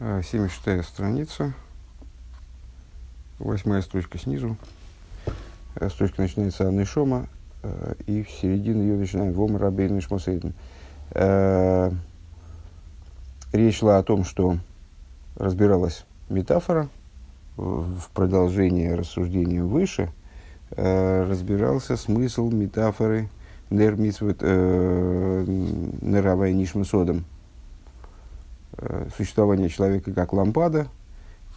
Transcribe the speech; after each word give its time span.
76 0.00 0.88
страница, 0.88 1.54
восьмая 3.40 3.82
строчка 3.82 4.16
снизу. 4.16 4.56
Э, 5.74 5.88
строчка 5.88 6.22
начинается 6.22 6.68
Анны 6.68 6.84
Шома, 6.84 7.26
э, 7.64 7.94
и 8.06 8.22
в 8.22 8.30
середине 8.30 8.82
ее 8.82 8.96
начинаем 8.96 9.32
Вом 9.32 9.56
Рабейн 9.56 10.00
Шмосейден. 10.00 10.54
Э, 11.10 11.90
речь 13.52 13.78
шла 13.78 13.98
о 13.98 14.04
том, 14.04 14.24
что 14.24 14.58
разбиралась 15.34 16.04
метафора 16.28 16.88
в 17.56 18.08
продолжении 18.14 18.86
рассуждения 18.90 19.64
выше, 19.64 20.12
разбирался 20.70 21.96
смысл 21.96 22.50
метафоры 22.50 23.28
Нермитсвет 23.70 24.42
Неравай 26.02 26.52
Нишмасодом– 26.54 27.24
существование 29.16 29.68
человека 29.68 30.12
как 30.12 30.32
лампада, 30.32 30.88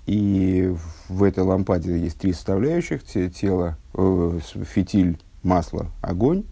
и 0.05 0.75
в 1.09 1.23
этой 1.23 1.43
лампаде 1.43 1.97
есть 1.97 2.17
три 2.17 2.33
составляющих, 2.33 3.03
тело, 3.03 3.77
э, 3.93 4.39
фитиль, 4.73 5.19
масло, 5.43 5.87
огонь. 6.01 6.43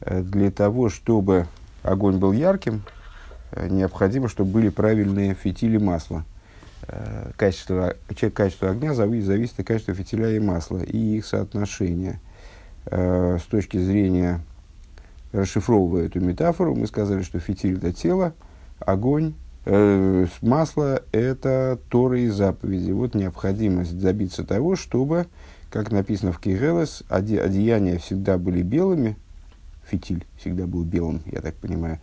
Э, 0.00 0.22
для 0.22 0.50
того, 0.50 0.90
чтобы 0.90 1.46
огонь 1.82 2.18
был 2.18 2.32
ярким, 2.32 2.82
э, 3.52 3.68
необходимо, 3.68 4.28
чтобы 4.28 4.52
были 4.52 4.68
правильные 4.68 5.34
фитили 5.34 5.78
масла. 5.78 6.24
Качество, 7.38 7.96
качество 8.34 8.68
огня 8.68 8.92
зависит, 8.92 9.24
зависит 9.24 9.58
от 9.58 9.66
качества 9.66 9.94
фитиля 9.94 10.28
и 10.36 10.38
масла 10.38 10.82
и 10.82 11.16
их 11.16 11.24
соотношения. 11.24 12.20
С 12.84 13.42
точки 13.50 13.78
зрения, 13.78 14.42
расшифровывая 15.32 16.04
эту 16.04 16.20
метафору, 16.20 16.74
мы 16.74 16.86
сказали, 16.86 17.22
что 17.22 17.38
фитиль– 17.40 17.78
это 17.78 17.94
тело, 17.94 18.34
огонь 18.80 19.32
масло– 19.66 21.02
это 21.12 21.78
Торы 21.88 22.22
и 22.22 22.28
заповеди. 22.28 22.90
Вот 22.90 23.14
необходимость 23.14 23.98
добиться 23.98 24.44
того, 24.44 24.76
чтобы, 24.76 25.26
как 25.70 25.90
написано 25.90 26.32
в 26.32 26.38
Кигелес, 26.38 27.02
оде, 27.08 27.40
одеяния 27.40 27.98
всегда 27.98 28.36
были 28.38 28.62
белыми, 28.62 29.16
фитиль 29.86 30.24
всегда 30.36 30.66
был 30.66 30.84
белым, 30.84 31.22
я 31.30 31.40
так 31.40 31.54
понимаю, 31.54 31.98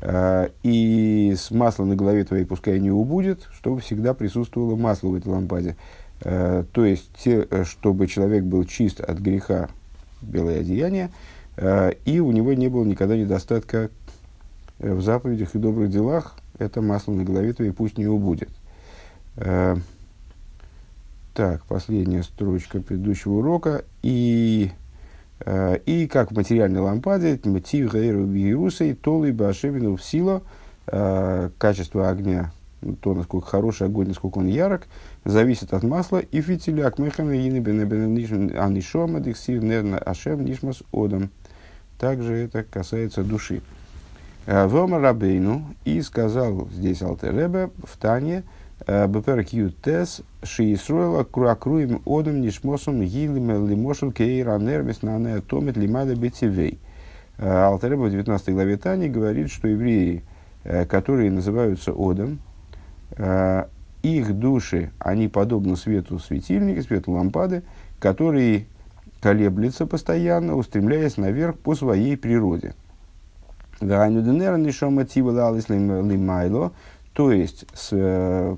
э, 0.00 0.48
и 0.62 1.34
с 1.36 1.50
масла 1.50 1.84
на 1.84 1.96
голове 1.96 2.24
твоей 2.24 2.44
пускай 2.44 2.78
не 2.78 2.90
убудет, 2.90 3.48
чтобы 3.52 3.80
всегда 3.80 4.14
присутствовало 4.14 4.76
масло 4.76 5.08
в 5.08 5.14
этой 5.14 5.28
лампаде. 5.28 5.76
Э, 6.22 6.64
то 6.72 6.84
есть, 6.84 7.26
чтобы 7.64 8.06
человек 8.06 8.44
был 8.44 8.64
чист 8.64 9.00
от 9.00 9.18
греха, 9.18 9.68
белое 10.22 10.60
одеяние, 10.60 11.10
и 12.04 12.20
у 12.20 12.30
него 12.30 12.52
не 12.52 12.68
было 12.68 12.84
никогда 12.84 13.16
недостатка 13.16 13.90
в 14.78 15.00
заповедях 15.02 15.54
и 15.54 15.58
добрых 15.58 15.90
делах, 15.90 16.36
это 16.60 16.80
масло 16.82 17.12
на 17.12 17.24
голове 17.24 17.52
твоей 17.52 17.72
пусть 17.72 17.98
не 17.98 18.06
убудет. 18.06 18.50
Э, 19.36 19.76
так, 21.34 21.64
последняя 21.64 22.22
строчка 22.22 22.80
предыдущего 22.80 23.34
урока. 23.34 23.84
И, 24.02 24.70
э, 25.40 25.78
и 25.86 26.06
как 26.06 26.32
в 26.32 26.36
материальной 26.36 26.80
лампаде, 26.80 27.40
мотив 27.44 27.92
гейру 27.92 28.24
вирусой, 28.24 28.94
толы 28.94 29.32
башевину 29.32 29.96
в 29.96 30.04
силу, 30.04 30.42
э, 30.86 31.50
качество 31.56 32.08
огня, 32.08 32.52
то, 33.00 33.14
насколько 33.14 33.46
хороший 33.46 33.86
огонь, 33.86 34.08
насколько 34.08 34.38
он 34.38 34.46
ярок, 34.46 34.86
зависит 35.24 35.72
от 35.72 35.82
масла 35.82 36.18
и 36.18 36.40
фитиля 36.40 36.86
акмехана 36.86 37.32
и 37.32 37.48
анишома 38.56 39.20
дексир 39.20 39.62
нерна 39.62 39.98
ашем 39.98 40.44
нишмас 40.44 40.82
одам. 40.92 41.30
Также 41.98 42.34
это 42.34 42.64
касается 42.64 43.22
души. 43.22 43.60
Э, 44.46 44.66
Вома 44.66 44.98
Рабейну, 44.98 45.64
и 45.84 46.00
сказал 46.00 46.68
здесь 46.72 47.02
Алтеребе 47.02 47.70
в 47.84 47.98
Тане, 47.98 48.42
э, 48.86 49.06
Беперк 49.06 49.50
Ютес, 49.50 50.22
Шиисруэла 50.42 51.24
Круакруем 51.24 52.00
Одам 52.06 52.40
Нишмосом 52.40 53.02
Гилим 53.02 53.68
Лимошел 53.68 54.12
Кейра 54.12 54.58
Нермис 54.58 55.02
Нане 55.02 55.42
Томит 55.42 55.76
Лимада 55.76 56.16
Бетивей. 56.16 56.78
Э, 57.36 57.64
Алтеребе 57.64 58.04
в 58.04 58.10
19 58.10 58.54
главе 58.54 58.78
Тани 58.78 59.08
говорит, 59.08 59.50
что 59.50 59.68
евреи, 59.68 60.24
которые 60.88 61.30
называются 61.30 61.92
Одам, 61.96 62.38
их 64.02 64.38
души, 64.38 64.90
они 64.98 65.28
подобны 65.28 65.74
свету 65.76 66.18
светильника, 66.18 66.82
свету 66.82 67.12
лампады, 67.12 67.62
который 67.98 68.66
колеблется 69.22 69.86
постоянно, 69.86 70.56
устремляясь 70.56 71.16
наверх 71.16 71.58
по 71.58 71.74
своей 71.74 72.18
природе. 72.18 72.74
То 77.12 77.32
есть, 77.32 77.66
с, 77.74 77.88
э, 77.92 78.56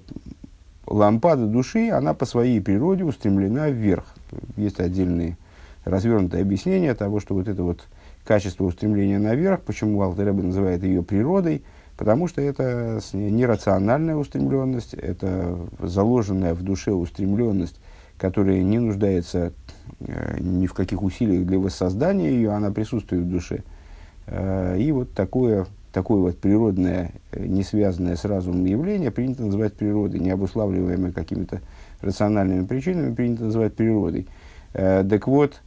лампада 0.86 1.46
души, 1.46 1.90
она 1.90 2.14
по 2.14 2.26
своей 2.26 2.60
природе 2.60 3.04
устремлена 3.04 3.70
вверх. 3.70 4.04
Есть 4.56 4.80
отдельные 4.80 5.36
развернутые 5.84 6.42
объяснения 6.42 6.94
того, 6.94 7.20
что 7.20 7.34
вот 7.34 7.48
это 7.48 7.62
вот 7.62 7.80
качество 8.24 8.64
устремления 8.64 9.18
наверх, 9.18 9.62
почему 9.62 10.02
Алтереба 10.02 10.42
называет 10.42 10.82
ее 10.84 11.02
природой, 11.02 11.62
потому 11.96 12.28
что 12.28 12.40
это 12.40 13.00
нерациональная 13.12 14.16
устремленность, 14.16 14.94
это 14.94 15.58
заложенная 15.80 16.54
в 16.54 16.62
душе 16.62 16.92
устремленность, 16.92 17.80
которая 18.18 18.62
не 18.62 18.78
нуждается 18.78 19.52
э, 20.00 20.36
ни 20.38 20.66
в 20.66 20.74
каких 20.74 21.02
усилиях 21.02 21.46
для 21.46 21.58
воссоздания 21.58 22.30
ее, 22.30 22.50
она 22.52 22.70
присутствует 22.70 23.22
в 23.22 23.30
душе– 23.30 23.62
и 24.28 24.92
вот 24.92 25.12
такое, 25.14 25.66
такое 25.92 26.18
вот 26.18 26.38
природное, 26.38 27.12
э, 27.32 27.46
не 27.46 27.62
связанное 27.62 28.16
с 28.16 28.24
разумом 28.24 28.64
явление 28.64 29.10
принято 29.10 29.44
называть 29.44 29.74
природой, 29.74 30.20
не 30.20 30.30
обуславливаемое 30.30 31.12
какими-то 31.12 31.60
рациональными 32.00 32.64
причинами, 32.64 33.14
принято 33.14 33.44
называть 33.44 33.74
природой. 33.74 34.26
Э, 34.74 35.04
так 35.08 35.26
вот, 35.26 35.60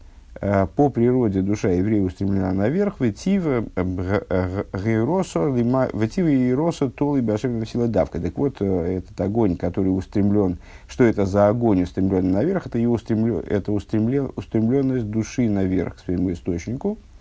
по 0.75 0.89
природе 0.89 1.41
душа 1.41 1.69
еврея 1.69 2.01
устремлена 2.01 2.51
наверх, 2.51 2.99
ветива 2.99 3.63
и 6.27 6.51
роса 6.51 6.89
толи 6.89 7.21
башевна 7.21 7.65
сила 7.65 7.87
давка. 7.87 8.19
Так 8.19 8.37
вот, 8.37 8.61
этот 8.61 9.21
огонь, 9.21 9.55
который 9.55 9.87
устремлен, 9.87 10.57
что 10.89 11.05
это 11.05 11.25
за 11.25 11.47
огонь 11.47 11.83
устремленный 11.83 12.33
наверх, 12.33 12.67
это, 12.67 12.77
ее 12.77 12.89
устремлен, 12.89 13.45
это 13.47 13.71
устремлен, 13.71 14.29
устремленность 14.35 15.09
души 15.09 15.49
наверх 15.49 15.95
к 15.95 15.99
своему 15.99 16.33
источнику– 16.33 16.97
Э, 17.07 17.14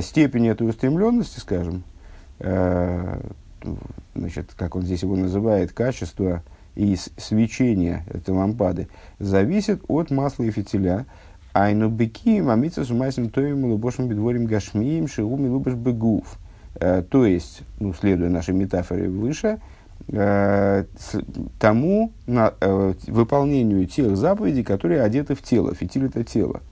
степень 0.00 0.48
этой 0.48 0.68
устремленности, 0.68 1.38
скажем, 1.38 1.84
э, 2.40 3.20
значит, 4.14 4.52
как 4.56 4.76
он 4.76 4.82
здесь 4.82 5.02
его 5.02 5.16
называет, 5.16 5.72
качество 5.72 6.42
и 6.74 6.96
свечение 6.96 8.04
этой 8.08 8.34
лампады, 8.34 8.88
зависит 9.18 9.82
от 9.88 10.10
масла 10.10 10.44
и 10.44 10.50
фитиля. 10.50 11.06
Айну 11.52 11.88
беки 11.88 12.40
мамица 12.40 12.84
сумайсим 12.84 13.28
тоим 13.28 13.64
лубошим 13.64 14.08
бедворим 14.08 14.46
гашмием 14.46 15.08
шиуми 15.08 15.48
лубаш 15.48 15.74
бегув. 15.74 16.38
Э, 16.76 17.02
то 17.08 17.26
есть, 17.26 17.62
ну, 17.78 17.92
следуя 17.92 18.30
нашей 18.30 18.54
метафоре 18.54 19.08
выше, 19.08 19.60
тому 21.60 22.12
на, 22.26 22.54
выполнению 23.06 23.86
тех 23.86 24.16
заповедей, 24.16 24.64
которые 24.64 25.02
одеты 25.02 25.34
в 25.34 25.42
тело. 25.42 25.74
Фитиль 25.74 26.06
это 26.06 26.24
тело. 26.24 26.62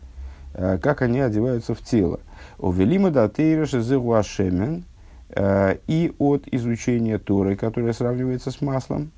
Как 0.55 1.03
они 1.03 1.21
одеваются 1.21 1.75
в 1.75 1.83
тело. 1.83 2.21
Увелима 2.59 3.11
датейраша 3.11 3.81
зеуашемен 3.81 4.85
э, 5.31 5.77
и 5.87 6.13
от 6.19 6.49
изучения 6.51 7.19
Торы, 7.19 7.55
которое 7.55 7.93
сравнивается 7.93 8.51
с 8.51 8.61
маслом. 8.61 9.13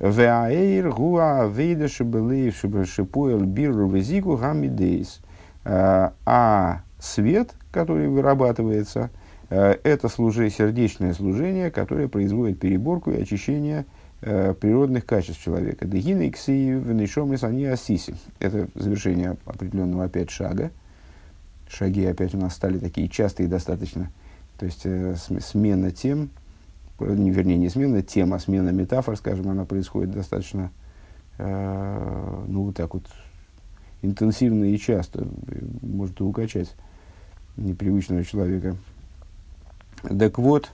Веаэйр 0.00 0.90
гуа 0.90 1.46
вейда 1.46 1.88
шибелеев 1.88 2.54
шипуэл 2.86 3.40
биру 3.40 3.88
везику 3.88 4.36
гамидейс. 4.36 5.20
Э, 5.64 6.10
а 6.26 6.82
свет, 6.98 7.54
который 7.72 8.08
вырабатывается, 8.08 9.08
э, 9.48 9.76
это 9.82 10.08
служение, 10.08 10.50
сердечное 10.50 11.14
служение, 11.14 11.70
которое 11.70 12.06
производит 12.08 12.60
переборку 12.60 13.10
и 13.10 13.22
очищение 13.22 13.86
природных 14.20 15.06
качеств 15.06 15.40
человека. 15.40 15.86
Дегина 15.86 16.28
икси 16.28 16.70
венешомис 16.70 17.44
они 17.44 17.66
асиси. 17.66 18.16
Это 18.40 18.66
завершение 18.74 19.36
определенного 19.46 20.06
опять 20.06 20.30
шага 20.30 20.72
шаги 21.68 22.04
опять 22.04 22.34
у 22.34 22.38
нас 22.38 22.54
стали 22.54 22.78
такие 22.78 23.08
частые 23.08 23.48
достаточно. 23.48 24.10
То 24.58 24.66
есть 24.66 24.82
э, 24.84 25.14
смена 25.40 25.90
тем, 25.90 26.30
не, 26.98 27.30
вернее, 27.30 27.58
не 27.58 27.68
смена 27.68 28.02
тем, 28.02 28.34
а 28.34 28.38
смена 28.38 28.70
метафор, 28.70 29.16
скажем, 29.16 29.48
она 29.48 29.64
происходит 29.64 30.10
достаточно, 30.10 30.70
э, 31.38 32.44
ну, 32.48 32.64
вот 32.64 32.76
так 32.76 32.94
вот, 32.94 33.04
интенсивно 34.02 34.64
и 34.64 34.78
часто, 34.78 35.26
может 35.82 36.20
укачать 36.20 36.74
непривычного 37.56 38.24
человека. 38.24 38.76
Так 40.02 40.38
вот, 40.38 40.72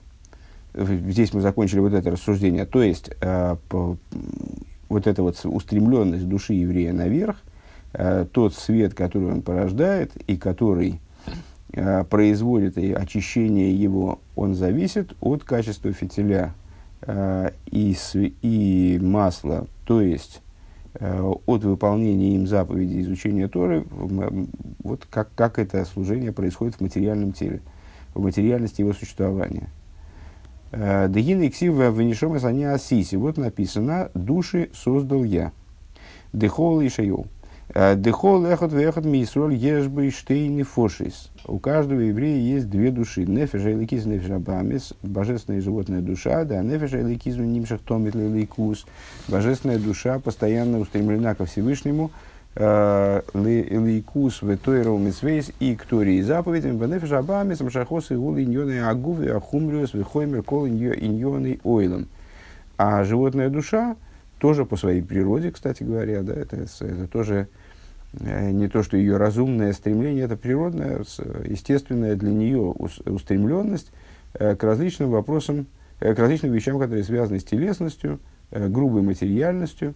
здесь 0.73 1.33
мы 1.33 1.41
закончили 1.41 1.79
вот 1.79 1.93
это 1.93 2.11
рассуждение. 2.11 2.65
То 2.65 2.81
есть, 2.81 3.11
э, 3.21 3.55
по, 3.69 3.97
вот 4.89 5.07
эта 5.07 5.21
вот 5.21 5.39
устремленность 5.43 6.27
души 6.27 6.53
еврея 6.53 6.93
наверх– 6.93 7.37
Э, 7.97 8.25
тот 8.29 8.53
свет, 8.53 8.93
который 8.93 9.31
он 9.31 9.41
порождает 9.41 10.11
и 10.27 10.35
который 10.35 10.99
э, 11.71 12.03
производит 12.03 12.77
и 12.77 12.91
очищение 12.91 13.73
его, 13.73 14.19
он 14.35 14.53
зависит 14.53 15.15
от 15.21 15.45
качества 15.45 15.93
фитиля 15.93 16.53
э, 17.03 17.51
и, 17.67 17.95
и 18.41 18.99
масло, 19.01 19.67
то 19.85 20.01
есть 20.01 20.41
от 20.97 21.65
выполнения 21.65 22.35
им 22.35 22.47
заповедей 22.47 23.01
изучения 23.01 23.49
Торы, 23.49 23.83
вот 24.81 25.05
как, 25.09 25.27
как 25.35 25.59
это 25.59 25.83
служение 25.83 26.31
происходит 26.31 26.75
в 26.75 26.79
материальном 26.79 27.33
теле, 27.33 27.59
в 28.13 28.23
материальности 28.23 28.79
его 28.79 28.93
существования. 28.93 29.67
Дегин 30.71 31.41
и 31.41 31.49
ксива 31.49 31.89
венешом 31.89 32.37
они 32.41 32.63
асиси. 32.63 33.17
Вот 33.17 33.35
написано, 33.35 34.09
души 34.13 34.69
создал 34.73 35.25
я. 35.25 35.51
Дехол 36.31 36.79
и 36.79 36.87
шайол. 36.87 37.27
Дехол 37.75 38.45
эхот 38.45 38.71
вехот 38.71 39.03
мисроль 39.03 39.53
ешбы 39.53 40.09
штейни 40.09 40.63
фошис. 40.63 41.29
У 41.45 41.59
каждого 41.59 41.99
еврея 41.99 42.39
есть 42.39 42.69
две 42.69 42.89
души. 42.89 43.25
Нефеша 43.25 43.71
и 43.71 43.75
ликиз 43.75 44.05
нефеша 44.05 44.39
бамис, 44.39 44.93
божественная 45.03 45.59
животная 45.59 45.99
душа, 45.99 46.45
да, 46.45 46.63
нефеша 46.63 46.99
и 46.99 47.03
ликизу 47.03 47.43
нимшах 47.43 47.81
томит 47.81 48.15
ликус. 48.15 48.85
Божественная 49.27 49.77
душа 49.77 50.19
постоянно 50.19 50.79
устремлена 50.79 51.35
ко 51.35 51.43
Всевышнему, 51.43 52.11
лейкус 52.55 54.41
в 54.41 54.55
тойру 54.55 54.97
мисвейс 54.97 55.51
и 55.59 55.75
к 55.75 55.83
Торе 55.83 56.19
и 56.19 56.21
заповедям, 56.21 56.77
в 56.77 56.87
нефеша 56.87 57.21
бамис, 57.23 57.59
мшахос 57.59 58.09
и 58.11 58.15
гул 58.15 58.37
иньоны 58.37 58.79
агувы, 58.87 59.27
ахумриус, 59.31 59.93
вихоймер 59.93 60.43
кол 60.43 60.65
иньоны 60.65 61.59
ойлом. 61.65 62.07
А 62.77 63.03
животная 63.03 63.49
душа, 63.49 63.97
тоже 64.39 64.63
по 64.63 64.77
своей 64.77 65.01
природе, 65.01 65.51
кстати 65.51 65.83
говоря, 65.83 66.21
да, 66.23 66.33
это, 66.33 66.65
это 66.79 67.07
тоже 67.07 67.35
э, 67.35 67.45
не 68.19 68.67
то, 68.67 68.83
что 68.83 68.97
ее 68.97 69.17
разумное 69.17 69.73
стремление, 69.73 70.25
это 70.25 70.35
природная, 70.35 71.03
естественная 71.45 72.15
для 72.15 72.31
нее 72.31 72.59
устремленность 72.59 73.91
э, 74.33 74.55
к 74.55 74.63
различным 74.63 75.09
вопросам, 75.09 75.67
э, 75.99 76.13
к 76.13 76.19
различным 76.19 76.51
вещам, 76.51 76.79
которые 76.79 77.03
связаны 77.03 77.39
с 77.39 77.43
телесностью, 77.43 78.19
грубой 78.51 79.01
материальностью, 79.01 79.95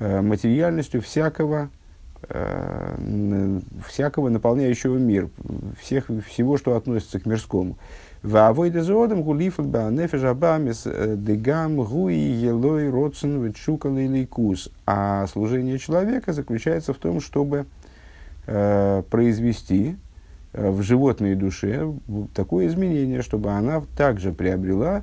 материальностью 0.00 1.02
всякого, 1.02 1.68
всякого 3.86 4.28
наполняющего 4.28 4.96
мир, 4.96 5.28
всех, 5.80 6.06
всего, 6.26 6.56
что 6.56 6.76
относится 6.76 7.18
к 7.18 7.26
мирскому. 7.26 7.76
Ваавойда 8.22 8.82
зоодам 8.82 9.22
гулифат 9.22 9.66
ба 9.66 9.90
нефеш 9.90 10.24
абамис 10.24 10.82
э. 10.86 11.16
А 14.86 15.26
служение 15.28 15.78
человека 15.78 16.32
заключается 16.32 16.92
в 16.92 16.98
том, 16.98 17.20
чтобы 17.20 17.66
э, 18.46 19.02
произвести 19.08 19.96
э, 20.52 20.70
в 20.70 20.82
животной 20.82 21.36
душе 21.36 21.92
такое 22.34 22.66
изменение, 22.66 23.22
чтобы 23.22 23.52
она 23.52 23.82
также 23.96 24.32
приобрела 24.32 25.02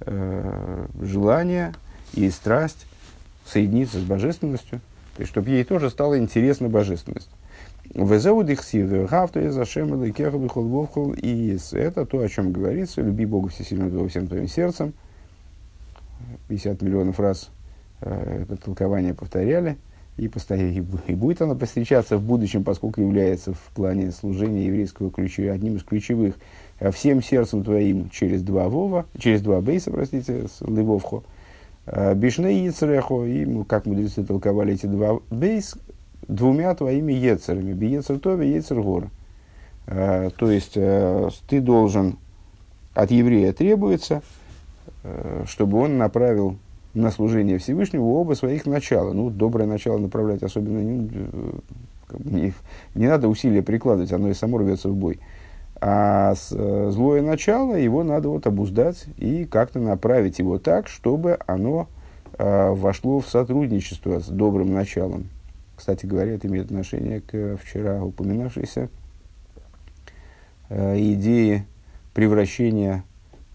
э, 0.00 0.86
желание 1.00 1.72
и 2.14 2.30
страсть 2.30 2.86
соединиться 3.44 3.98
с 3.98 4.02
божественностью, 4.02 4.80
то 5.16 5.22
есть 5.22 5.30
чтобы 5.32 5.50
ей 5.50 5.64
тоже 5.64 5.90
стала 5.90 6.16
интересна 6.16 6.68
божественность. 6.68 7.28
Везеудихсив, 7.94 9.08
гавто 9.10 9.40
из 9.40 9.56
Ашема, 9.58 9.96
Лейкеха, 9.96 10.38
Бихол, 10.38 11.12
И 11.12 11.58
это 11.72 12.06
то, 12.06 12.20
о 12.20 12.28
чем 12.28 12.52
говорится. 12.52 13.02
Люби 13.02 13.26
Бога 13.26 13.50
всесильного 13.50 14.08
всем 14.08 14.28
твоим 14.28 14.48
сердцем. 14.48 14.94
50 16.48 16.80
миллионов 16.80 17.20
раз 17.20 17.50
э, 18.00 18.44
это 18.44 18.56
толкование 18.56 19.12
повторяли. 19.12 19.76
И, 20.16 20.28
постоянно, 20.28 20.70
и 21.06 21.14
будет 21.14 21.42
оно 21.42 21.58
встречаться 21.58 22.16
в 22.16 22.22
будущем, 22.22 22.64
поскольку 22.64 23.00
является 23.00 23.52
в 23.52 23.70
плане 23.74 24.10
служения 24.10 24.66
еврейского 24.66 25.10
ключа 25.10 25.52
одним 25.52 25.76
из 25.76 25.82
ключевых 25.82 26.34
э, 26.80 26.90
всем 26.92 27.22
сердцем 27.22 27.62
твоим 27.62 28.08
через 28.08 28.42
два 28.42 28.68
вова, 28.68 29.06
через 29.18 29.42
два 29.42 29.60
бейса, 29.60 29.90
простите, 29.90 30.48
с 30.48 30.60
ливовхо, 30.62 31.24
э, 31.86 32.14
бишне 32.14 32.64
яцрехо, 32.64 33.24
и 33.26 33.64
как 33.64 33.84
мудрецы 33.84 34.24
толковали 34.24 34.74
эти 34.74 34.86
два 34.86 35.18
бейс, 35.30 35.76
двумя 36.34 36.74
твоими 36.74 37.12
ецерами, 37.12 37.72
биецер 37.72 38.18
тови, 38.18 38.46
ецер 38.46 38.80
гор. 38.80 39.08
Э, 39.86 40.30
то 40.36 40.50
есть 40.50 40.72
э, 40.76 41.28
ты 41.48 41.60
должен, 41.60 42.18
от 42.94 43.10
еврея 43.10 43.52
требуется, 43.52 44.22
э, 45.02 45.44
чтобы 45.46 45.78
он 45.78 45.98
направил 45.98 46.56
на 46.94 47.10
служение 47.10 47.58
Всевышнего 47.58 48.04
оба 48.04 48.34
своих 48.34 48.66
начала. 48.66 49.12
Ну, 49.12 49.30
доброе 49.30 49.66
начало 49.66 49.98
направлять 49.98 50.42
особенно 50.42 50.78
не, 50.78 51.32
не, 52.18 52.52
не 52.94 53.06
надо 53.06 53.28
усилия 53.28 53.62
прикладывать, 53.62 54.12
оно 54.12 54.28
и 54.28 54.34
само 54.34 54.58
рвется 54.58 54.88
в 54.88 54.94
бой. 54.94 55.18
А 55.80 56.34
с, 56.34 56.50
злое 56.92 57.22
начало, 57.22 57.74
его 57.74 58.04
надо 58.04 58.28
вот 58.28 58.46
обуздать 58.46 59.06
и 59.16 59.46
как-то 59.46 59.80
направить 59.80 60.38
его 60.38 60.58
так, 60.58 60.86
чтобы 60.86 61.38
оно 61.46 61.88
вошло 62.38 63.20
в 63.20 63.28
сотрудничество 63.28 64.20
с 64.20 64.26
добрым 64.26 64.72
началом 64.72 65.26
кстати 65.82 66.06
говоря, 66.06 66.34
это 66.34 66.46
имеет 66.46 66.66
отношение 66.66 67.20
к 67.20 67.56
вчера 67.56 68.04
упоминавшейся 68.04 68.88
э, 70.68 70.96
идее 70.96 71.66
превращения 72.14 73.02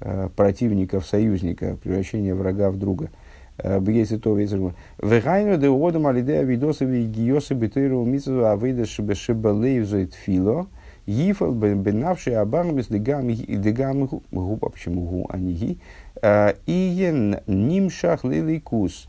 э, 0.01 0.27
противника 0.35 0.99
в 0.99 1.07
союзника, 1.07 1.77
превращения 1.81 2.35
врага 2.35 2.69
в 2.69 2.77
друга. 2.77 3.11
Э, 3.59 3.79
Бегейся 3.79 4.19
то 4.19 4.37
Вегайну 4.37 5.57
де 5.57 5.69
уодам 5.69 6.05
алидея 6.05 6.43
видосови 6.43 7.05
гиосы 7.05 7.53
битыру 7.53 8.03
митсу 8.03 8.45
авейдаш 8.45 8.99
бешебалеев 8.99 9.87
зоит 9.87 10.13
фило. 10.13 10.67
Гифал 11.05 11.53
бенавший 11.53 12.35
абармис 12.35 12.87
дегам 12.87 14.09
губа, 14.31 14.67
почему 14.69 15.01
гу, 15.05 15.27
а 15.29 15.37
не 15.37 15.53
ги. 15.53 15.79
Иен 16.21 17.39
нимшах 17.47 18.25
лиликус. 18.25 19.07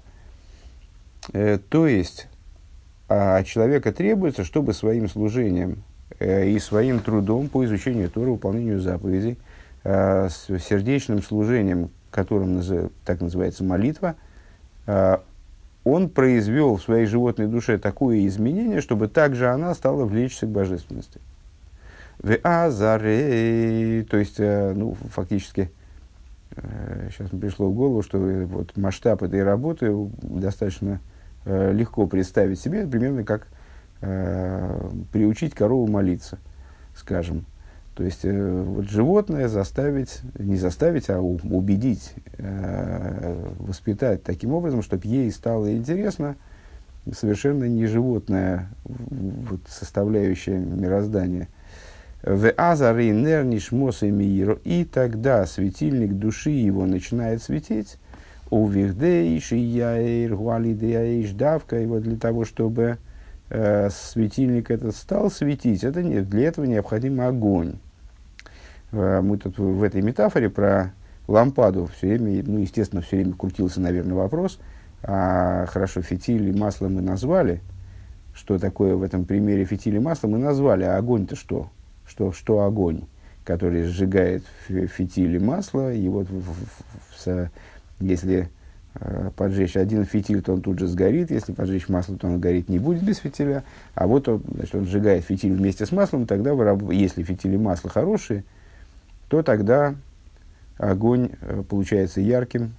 То 1.33 1.89
есть, 1.89 2.29
а 3.09 3.43
человека 3.43 3.91
требуется, 3.93 4.45
чтобы 4.45 4.75
своим 4.75 5.09
служением 5.09 5.83
э, 6.19 6.49
и 6.49 6.59
своим 6.59 7.01
трудом 7.01 7.49
по 7.49 7.65
изучению 7.65 8.11
Тора, 8.11 8.31
выполнению 8.31 8.81
заповедей, 8.81 9.39
э, 9.85 10.29
с 10.29 10.47
сердечным 10.59 11.23
служением, 11.23 11.91
которым 12.11 12.63
так 13.05 13.21
называется 13.21 13.65
молитва, 13.65 14.15
э, 14.87 15.19
он 15.85 16.11
произвел 16.11 16.77
в 16.77 16.83
своей 16.83 17.07
животной 17.07 17.47
душе 17.47 17.79
такое 17.79 18.27
изменение, 18.27 18.83
чтобы 18.83 19.09
также 19.09 19.49
она 19.49 19.75
стала 19.75 20.05
влечься 20.05 20.47
к 20.47 20.51
божественности. 20.51 21.19
В 22.19 22.37
азаре, 22.43 24.05
то 24.11 24.19
есть, 24.19 24.39
ну, 24.41 24.97
фактически, 25.13 25.71
сейчас 27.11 27.33
мне 27.33 27.41
пришло 27.41 27.71
в 27.71 27.75
голову, 27.75 28.03
что 28.03 28.19
вот 28.19 28.77
масштаб 28.77 29.23
этой 29.23 29.45
работы 29.45 29.95
достаточно 30.21 31.01
легко 31.73 32.07
представить 32.07 32.61
себе, 32.61 32.87
примерно 32.87 33.25
как 33.25 33.49
э, 34.01 34.91
приучить 35.13 35.55
корову 35.55 35.87
молиться, 35.87 36.39
скажем. 36.95 37.47
То 37.95 38.05
есть 38.05 38.21
э, 38.23 38.63
вот 38.63 38.89
животное 38.89 39.49
заставить, 39.49 40.21
не 40.39 40.57
заставить, 40.57 41.11
а 41.11 41.21
убедить, 41.21 42.15
э, 42.39 43.45
воспитать 43.59 44.23
таким 44.23 44.53
образом, 44.53 44.83
чтобы 44.83 45.07
ей 45.07 45.31
стало 45.33 45.75
интересно 45.75 46.37
совершенно 47.13 47.65
не 47.65 47.87
животное 47.87 48.69
вот, 48.85 49.61
составляющая 49.69 50.59
мироздания. 50.59 51.49
В 52.23 52.51
азары 52.57 53.11
нерниш 53.11 53.71
и 53.73 54.85
тогда 54.85 55.47
светильник 55.47 56.15
души 56.15 56.51
его 56.51 56.85
начинает 56.87 57.43
светить, 57.43 57.99
у 58.51 58.67
вихдейш 58.67 59.53
и 59.53 59.59
яир 59.59 60.37
гуалидеяиш 60.37 61.31
давка, 61.33 61.81
и 61.81 61.87
вот 61.87 62.03
для 62.03 62.17
того, 62.17 62.45
чтобы 62.45 62.99
э, 63.51 63.91
светильник 63.91 64.71
этот 64.71 64.97
стал 64.97 65.31
светить, 65.31 65.85
это 65.85 66.03
не, 66.03 66.21
для 66.21 66.49
этого 66.49 66.65
необходим 66.65 67.21
огонь. 67.21 67.77
Э, 68.93 69.21
мы 69.21 69.39
тут 69.39 69.59
в, 69.59 69.63
в 69.63 69.83
этой 69.83 70.03
метафоре 70.03 70.49
про 70.49 70.93
лампаду 71.27 71.89
все 71.97 72.17
время, 72.17 72.43
ну, 72.47 72.59
естественно, 72.59 73.03
все 73.03 73.17
время 73.17 73.35
крутился, 73.35 73.81
наверное, 73.81 74.15
вопрос, 74.15 74.59
а, 75.03 75.67
хорошо, 75.67 76.03
фитиль 76.03 76.49
и 76.49 76.59
масло 76.59 76.89
мы 76.89 77.03
назвали, 77.03 77.61
что 78.35 78.59
такое 78.59 78.97
в 78.97 79.03
этом 79.03 79.25
примере 79.25 79.65
фитиль 79.65 79.97
и 79.97 80.01
масло 80.01 80.29
мы 80.29 80.39
назвали, 80.39 80.85
а 80.85 80.97
огонь-то 80.97 81.37
что? 81.37 81.71
Что, 82.07 82.33
что 82.33 82.63
огонь, 82.63 83.03
который 83.45 83.85
сжигает 83.85 84.43
фитиль 84.67 85.37
и 85.37 85.39
масло, 85.39 85.93
и 85.93 86.09
вот 86.09 86.29
в, 86.31 86.41
в, 86.41 87.27
в, 87.27 87.51
если 88.01 88.49
э, 88.95 89.31
поджечь 89.37 89.77
один 89.77 90.05
фитиль, 90.05 90.43
то 90.43 90.53
он 90.53 90.63
тут 90.63 90.79
же 90.79 90.87
сгорит. 90.87 91.31
Если 91.31 91.53
поджечь 91.53 91.89
масло, 91.89 92.17
то 92.17 92.27
он 92.27 92.41
горит 92.41 92.69
не 92.69 92.79
будет 92.79 93.03
без 93.03 93.19
фитиля. 93.19 93.65
А 93.95 94.07
вот 94.07 94.29
он, 94.29 94.43
значит, 94.55 94.75
он 94.75 94.87
сжигает 94.87 95.25
фитиль 95.25 95.53
вместе 95.53 95.87
с 95.87 95.93
маслом, 95.93 96.27
тогда, 96.27 96.55
вы, 96.55 96.95
если 96.95 97.23
фитили 97.23 97.57
масла 97.57 97.91
хорошие, 97.91 98.45
то 99.29 99.43
тогда 99.43 99.95
огонь 100.79 101.31
э, 101.41 101.63
получается 101.69 102.21
ярким, 102.21 102.75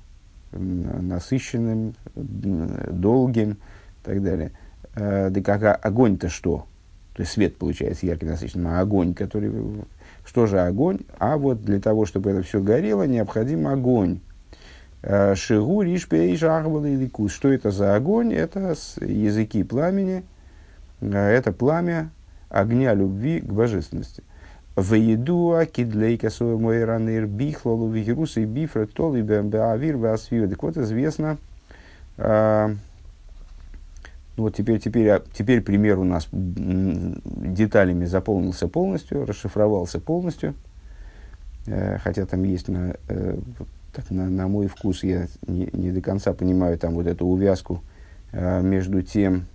насыщенным, 0.52 1.94
долгим 2.16 3.52
и 3.52 3.56
так 4.04 4.24
далее. 4.24 4.52
Э, 4.96 5.30
да 5.30 5.42
как 5.42 5.86
огонь-то 5.86 6.30
что? 6.30 6.66
То 7.14 7.22
есть 7.22 7.34
свет 7.34 7.58
получается 7.58 8.06
ярким, 8.06 8.30
насыщенным, 8.30 8.68
а 8.68 8.80
огонь, 8.80 9.14
который... 9.14 9.52
Что 10.26 10.46
же 10.46 10.60
огонь? 10.60 11.00
А 11.18 11.38
вот 11.38 11.64
для 11.64 11.80
того, 11.80 12.06
чтобы 12.06 12.30
это 12.30 12.44
все 12.44 12.62
горело, 12.62 13.04
необходим 13.04 13.68
огонь 13.68 14.20
Шигу 15.02 15.82
ришпей 15.82 16.34
или 16.34 17.08
кус. 17.08 17.32
Что 17.34 17.54
это 17.54 17.72
за 17.72 17.96
огонь? 17.96 18.34
Это 18.34 18.76
языки 19.00 19.64
пламени, 19.64 20.24
это 21.02 21.52
пламя 21.54 22.10
огня 22.50 22.94
любви 22.94 23.40
к 23.40 23.46
божественности. 23.46 24.24
В 24.76 24.94
еду 24.94 25.56
кидлейка 25.72 26.30
мой 26.42 26.84
ранер 26.84 27.28
бихлолу 27.28 27.90
вигирусы 27.90 28.46
бифра 28.46 28.86
толи 28.86 29.22
беавир 29.22 29.98
беасвию. 29.98 30.50
Так 30.50 30.64
вот 30.64 30.78
известно, 30.78 31.38
ну 32.18 32.76
вот 34.38 34.56
теперь, 34.56 34.80
теперь, 34.80 35.22
теперь 35.34 35.62
пример 35.62 36.00
у 36.00 36.04
нас 36.04 36.28
деталями 36.32 38.06
заполнился 38.06 38.68
полностью, 38.68 39.26
расшифровался 39.26 40.00
полностью. 40.00 40.56
Хотя 41.66 42.26
там 42.26 42.44
есть 42.44 42.68
на, 42.70 42.96
так, 44.00 44.12
на, 44.12 44.30
на 44.30 44.48
мой 44.48 44.68
вкус, 44.68 45.04
я 45.04 45.28
не, 45.48 45.70
не 45.74 45.92
до 45.92 46.02
конца 46.02 46.34
понимаю 46.34 46.78
там 46.78 46.94
вот 46.94 47.08
эту 47.08 47.26
увязку 47.26 47.84
э, 48.32 48.62
между 48.62 49.02
тем, 49.02 49.46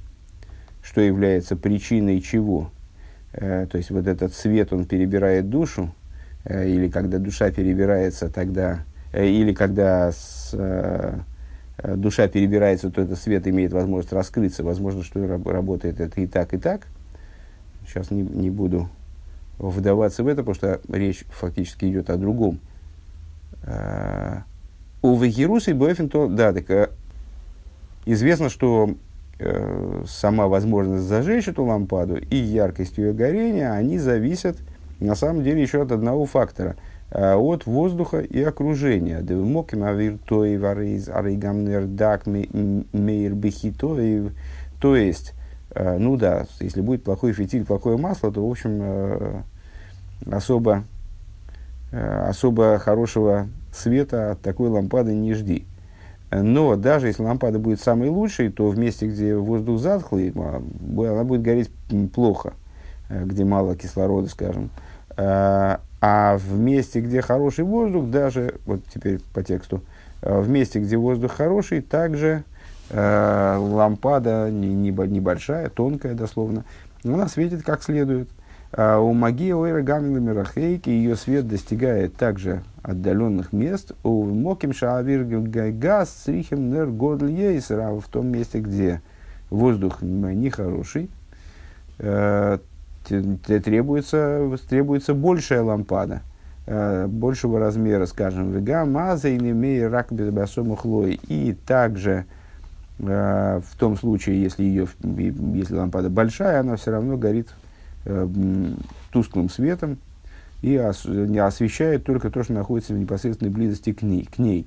что 0.83 1.01
является 1.01 1.57
причиной 1.57 2.21
чего. 2.21 2.71
Э, 3.33 3.67
то 3.71 3.79
есть 3.79 3.91
вот 3.91 4.07
этот 4.07 4.35
свет, 4.35 4.73
он 4.73 4.85
перебирает 4.85 5.49
душу, 5.49 5.95
э, 6.45 6.69
или 6.69 6.89
когда 6.89 7.19
душа 7.19 7.51
перебирается, 7.51 8.29
тогда, 8.29 8.85
э, 9.13 9.27
или 9.27 9.53
когда 9.53 10.13
с, 10.13 10.51
э 10.55 11.19
душа 11.97 12.29
перебирается, 12.29 12.89
то 12.89 13.03
этот 13.03 13.19
свет 13.19 13.49
имеет 13.49 13.73
возможность 13.73 14.13
раскрыться. 14.13 14.63
Возможно, 14.63 15.03
что 15.03 15.27
работает 15.27 16.01
это 16.01 16.21
и 16.21 16.27
так, 16.29 16.55
и 16.55 16.59
так. 16.59 16.87
Сейчас 17.87 18.13
не, 18.13 18.23
не 18.23 18.49
буду 18.49 18.89
вдаваться 19.59 20.23
в 20.23 20.29
это, 20.29 20.45
потому 20.45 20.55
что 20.55 20.81
речь 20.89 21.25
фактически 21.31 21.87
идет 21.87 22.11
о 22.11 22.17
другом. 22.17 22.61
У 25.05 25.19
Вегируса 25.19 25.71
и 25.71 25.75
Бойфен 25.75 26.09
то, 26.09 26.29
да, 26.29 26.55
так 26.55 26.71
э, 26.71 26.89
известно, 28.07 28.49
что 28.49 28.95
э, 29.39 30.03
сама 30.07 30.49
возможность 30.49 31.05
зажечь 31.05 31.47
эту 31.47 31.63
лампаду 31.63 32.17
и 32.17 32.37
яркость 32.37 32.97
ее 32.97 33.13
горения, 33.13 33.71
они 33.71 33.99
зависят 33.99 34.57
на 35.01 35.15
самом 35.15 35.43
деле 35.43 35.61
еще 35.61 35.83
от 35.83 35.93
одного 35.93 36.25
фактора 36.25 36.77
э, 37.11 37.35
от 37.35 37.67
воздуха 37.67 38.21
и 38.21 38.43
окружения. 38.43 39.21
То 44.81 44.97
есть, 44.97 45.35
э, 45.75 45.99
ну 45.99 46.17
да, 46.17 46.47
если 46.61 46.81
будет 46.81 47.05
плохой 47.05 47.35
фитиль, 47.35 47.67
плохое 47.67 47.99
масло, 47.99 48.33
то, 48.33 48.49
в 48.49 48.51
общем, 48.51 48.79
э, 48.81 49.43
особо 50.31 50.85
Э, 50.85 50.94
особо 51.95 52.79
хорошего 52.79 53.49
света 53.73 54.33
от 54.33 54.41
такой 54.41 54.69
лампады 54.69 55.15
не 55.15 55.35
жди. 55.35 55.67
Но 56.31 56.75
даже 56.77 57.09
если 57.09 57.23
лампада 57.23 57.59
будет 57.59 57.81
самой 57.81 58.09
лучшей, 58.09 58.51
то 58.51 58.69
в 58.69 58.79
месте, 58.79 59.07
где 59.07 59.37
воздух 59.37 59.81
затхлый, 59.81 60.33
а, 60.35 60.63
она 60.97 61.25
будет 61.25 61.43
гореть 61.43 61.71
плохо, 62.13 62.55
э, 63.09 63.25
где 63.25 63.45
мало 63.45 63.77
кислорода, 63.77 64.29
скажем. 64.29 64.71
Э, 65.17 65.77
а 66.01 66.37
в 66.39 66.59
месте, 66.59 67.01
где 67.01 67.23
хороший 67.23 67.65
воздух, 67.65 68.11
даже, 68.11 68.57
вот 68.67 68.81
теперь 68.93 69.21
по 69.33 69.45
тексту, 69.45 69.83
в 70.21 70.49
месте, 70.49 70.81
где 70.81 70.97
воздух 70.97 71.33
хороший, 71.33 71.81
также 71.81 72.45
лампада 72.91 74.51
небольшая, 74.51 75.71
тонкая 75.71 76.15
дословно, 76.15 76.65
она 77.03 77.29
светит 77.29 77.63
как 77.63 77.83
следует– 77.83 78.29
у 78.77 79.13
магии 79.13 79.53
ойра 79.53 79.83
гамила 79.83 80.19
мирахейки 80.19 80.91
ее 80.91 81.15
свет 81.17 81.47
достигает 81.47 82.17
также 82.17 82.63
отдаленных 82.83 83.53
мест. 83.53 83.93
У 84.03 84.25
моким 84.25 84.73
шаавир 84.73 85.25
газ 85.73 86.25
срихим 86.25 86.71
нер 86.71 86.87
годль 86.87 87.31
ейсера 87.31 87.91
в 87.99 88.09
том 88.09 88.29
месте, 88.29 88.61
где 88.61 89.01
воздух 89.49 90.03
нехороший, 90.03 91.09
э, 91.99 92.59
требуется, 93.05 94.59
требуется 94.69 95.15
большая 95.15 95.63
лампада, 95.63 96.23
э, 96.67 97.07
большего 97.07 97.59
размера, 97.61 98.07
скажем, 98.07 98.51
вега 98.51 98.85
маза 98.85 99.29
и 99.29 99.39
не 99.39 99.87
рак 99.87 100.09
хлой. 100.77 101.21
И 101.29 101.57
также 101.67 102.27
э, 102.99 103.61
в 103.65 103.79
том 103.79 103.97
случае, 103.97 104.43
если, 104.43 104.65
ее, 104.65 104.89
если 105.03 105.75
лампада 105.75 106.11
большая, 106.11 106.61
она 106.61 106.77
все 106.77 106.91
равно 106.91 107.17
горит 107.17 107.49
тусклым 109.13 109.49
светом 109.49 109.99
и 110.63 110.77
освещает 110.77 112.05
только 112.05 112.31
то, 112.31 112.43
что 112.43 112.53
находится 112.53 112.95
в 112.95 112.99
непосредственной 112.99 113.51
близости 113.51 113.93
к 113.93 114.03
ней. 114.03 114.25
К 114.25 114.39
ней. 114.39 114.67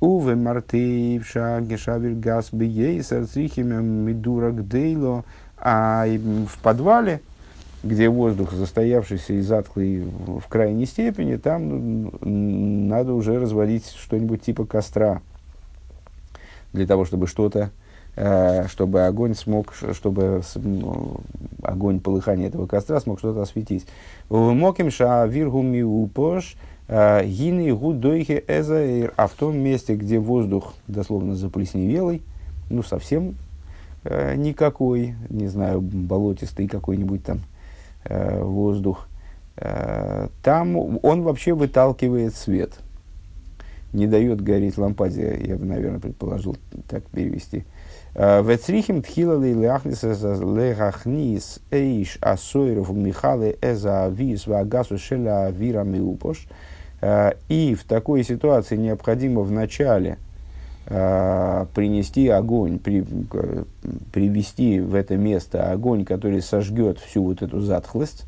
Уве 0.00 0.34
мартей 0.34 1.18
в 1.18 1.26
шаге 1.26 1.76
шавер 1.76 2.14
газ 2.14 2.48
бейсер 2.52 3.26
мидура 3.82 4.50
гдейло. 4.50 5.24
А 5.56 6.04
в 6.06 6.58
подвале, 6.62 7.22
где 7.82 8.08
воздух 8.08 8.52
застоявшийся 8.52 9.34
и 9.34 9.40
затхлый 9.40 10.00
в 10.02 10.46
крайней 10.48 10.86
степени, 10.86 11.36
там 11.36 12.10
надо 12.88 13.14
уже 13.14 13.38
разводить 13.38 13.86
что-нибудь 13.88 14.42
типа 14.42 14.66
костра 14.66 15.22
для 16.72 16.86
того, 16.86 17.04
чтобы 17.04 17.26
что-то 17.26 17.70
чтобы 18.68 19.04
огонь 19.04 19.34
смог, 19.34 19.74
чтобы 19.92 20.40
ну, 20.54 21.20
огонь 21.62 22.00
полыхания 22.00 22.48
этого 22.48 22.66
костра 22.66 22.98
смог 22.98 23.18
что-то 23.18 23.42
осветить. 23.42 23.86
Моким 24.30 24.90
ша 24.90 25.26
виргуми 25.26 25.82
упош 25.82 26.56
э, 26.88 27.26
гины 27.26 27.74
гудойхе 27.74 28.42
эзаир. 28.46 29.12
А 29.16 29.26
в 29.26 29.32
том 29.32 29.58
месте, 29.58 29.96
где 29.96 30.18
воздух 30.18 30.74
дословно 30.86 31.34
заплесневелый, 31.34 32.22
ну 32.70 32.82
совсем 32.82 33.36
э, 34.04 34.34
никакой, 34.36 35.14
не 35.28 35.48
знаю, 35.48 35.80
болотистый 35.80 36.68
какой-нибудь 36.68 37.24
там 37.24 37.40
э, 38.04 38.42
воздух, 38.42 39.08
э, 39.56 40.28
там 40.42 40.98
он 41.02 41.22
вообще 41.22 41.54
выталкивает 41.54 42.34
свет. 42.34 42.72
Не 43.92 44.06
дает 44.06 44.42
гореть 44.42 44.76
лампаде, 44.76 45.40
я 45.44 45.56
бы, 45.56 45.64
наверное, 45.64 46.00
предположил 46.00 46.56
так 46.88 47.04
перевести. 47.04 47.64
Вецрихим 48.16 49.02
тхила 49.02 49.36
лейляхнис 49.36 50.02
лехахнис 50.02 51.60
эйш 51.70 52.16
асойров 52.22 52.90
михалы 52.90 53.58
эза 53.60 54.06
авис 54.06 54.46
вагасу 54.46 54.96
шеля 54.96 55.44
авира 55.48 55.82
миупош. 55.82 56.46
И 57.50 57.76
в 57.78 57.84
такой 57.84 58.24
ситуации 58.24 58.76
необходимо 58.76 59.42
вначале 59.42 60.16
принести 60.86 62.28
огонь, 62.28 62.78
при, 62.78 63.04
привести 64.12 64.80
в 64.80 64.94
это 64.94 65.18
место 65.18 65.70
огонь, 65.70 66.06
который 66.06 66.40
сожгет 66.40 66.98
всю 66.98 67.22
вот 67.22 67.42
эту 67.42 67.60
затхлость. 67.60 68.24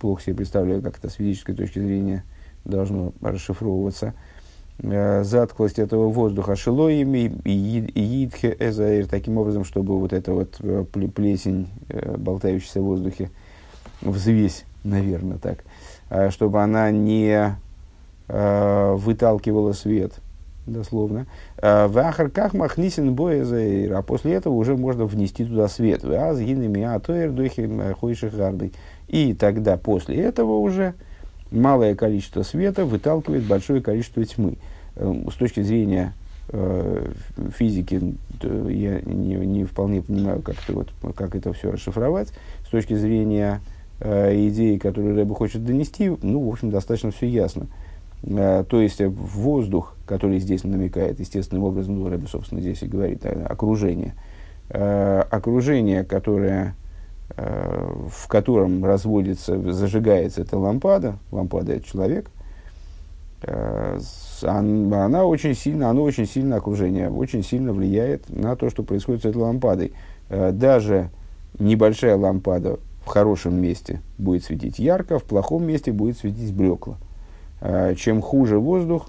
Плохо 0.00 0.22
себе 0.22 0.34
представляю, 0.34 0.82
как 0.82 0.98
это 0.98 1.08
с 1.08 1.14
физической 1.14 1.54
точки 1.54 1.78
зрения 1.78 2.24
должно 2.64 3.12
расшифровываться– 3.20 4.12
затклость 4.78 5.78
этого 5.78 6.08
воздуха 6.08 6.54
шилоями 6.54 7.32
и 7.44 8.24
идхе 8.24 8.54
эзаир, 8.58 9.06
таким 9.06 9.38
образом, 9.38 9.64
чтобы 9.64 9.98
вот 9.98 10.12
эта 10.12 10.32
вот 10.32 10.56
э, 10.60 10.84
плесень, 11.14 11.68
э, 11.88 12.16
болтающаяся 12.16 12.80
в 12.80 12.84
воздухе, 12.84 13.30
взвесь, 14.02 14.64
наверное, 14.84 15.38
так, 15.38 15.64
чтобы 16.30 16.62
она 16.62 16.90
не 16.90 17.56
выталкивала 18.28 19.72
свет, 19.72 20.14
дословно. 20.66 21.26
В 21.56 21.98
ахарках 21.98 22.54
махнисин 22.54 23.14
боезаир, 23.14 23.94
а 23.94 24.02
после 24.02 24.34
этого 24.34 24.54
уже 24.54 24.76
можно 24.76 25.06
внести 25.06 25.44
туда 25.44 25.68
свет. 25.68 26.04
Аз 26.04 26.40
гинами 26.40 26.82
атоэр 26.82 27.30
духи 27.30 27.70
хойших 28.00 28.34
гардой. 28.34 28.72
И 29.06 29.32
тогда 29.32 29.76
после 29.76 30.16
этого 30.22 30.58
уже 30.58 30.94
малое 31.56 31.94
количество 31.94 32.42
света 32.42 32.84
выталкивает 32.84 33.44
большое 33.44 33.80
количество 33.80 34.24
тьмы. 34.24 34.56
Эм, 34.96 35.30
с 35.30 35.34
точки 35.34 35.62
зрения 35.62 36.12
э, 36.48 37.10
физики 37.56 38.14
я 38.42 39.00
не, 39.00 39.34
не 39.34 39.64
вполне 39.64 40.02
понимаю, 40.02 40.42
как 40.42 40.56
это, 40.62 40.72
вот, 40.72 40.92
как 41.14 41.34
это 41.34 41.52
все 41.52 41.70
расшифровать. 41.70 42.28
С 42.66 42.70
точки 42.70 42.94
зрения 42.94 43.60
э, 44.00 44.48
идеи, 44.48 44.78
которую 44.78 45.16
Рэба 45.16 45.34
хочет 45.34 45.64
донести, 45.64 46.10
ну, 46.22 46.40
в 46.40 46.48
общем, 46.48 46.70
достаточно 46.70 47.10
все 47.10 47.28
ясно. 47.28 47.66
Э, 48.22 48.64
то 48.68 48.80
есть 48.80 49.00
воздух, 49.00 49.96
который 50.06 50.38
здесь 50.38 50.64
намекает 50.64 51.20
естественным 51.20 51.64
образом, 51.64 51.98
ну, 51.98 52.08
Рэба, 52.08 52.26
собственно, 52.26 52.60
здесь 52.60 52.82
и 52.82 52.86
говорит, 52.86 53.24
окружение. 53.24 54.14
Окружение, 54.68 56.02
которое 56.02 56.74
Э, 56.74 56.85
в 57.34 58.28
котором 58.28 58.84
разводится, 58.84 59.60
зажигается 59.72 60.42
эта 60.42 60.56
лампада, 60.56 61.18
лампада 61.32 61.74
это 61.74 61.86
человек, 61.86 62.30
э, 63.42 63.98
она 64.42 65.24
очень 65.24 65.54
сильно, 65.54 65.90
оно 65.90 66.02
очень 66.02 66.26
сильно 66.26 66.56
окружение, 66.56 67.10
очень 67.10 67.42
сильно 67.42 67.72
влияет 67.72 68.28
на 68.30 68.56
то, 68.56 68.70
что 68.70 68.82
происходит 68.82 69.22
с 69.22 69.26
этой 69.26 69.38
лампадой. 69.38 69.92
Э, 70.28 70.52
даже 70.52 71.10
небольшая 71.58 72.16
лампада 72.16 72.78
в 73.04 73.08
хорошем 73.08 73.60
месте 73.60 74.00
будет 74.18 74.44
светить 74.44 74.78
ярко, 74.78 75.18
в 75.18 75.24
плохом 75.24 75.64
месте 75.66 75.92
будет 75.92 76.18
светить 76.18 76.52
блекло. 76.54 76.96
Чем 77.96 78.20
хуже 78.20 78.58
воздух, 78.58 79.08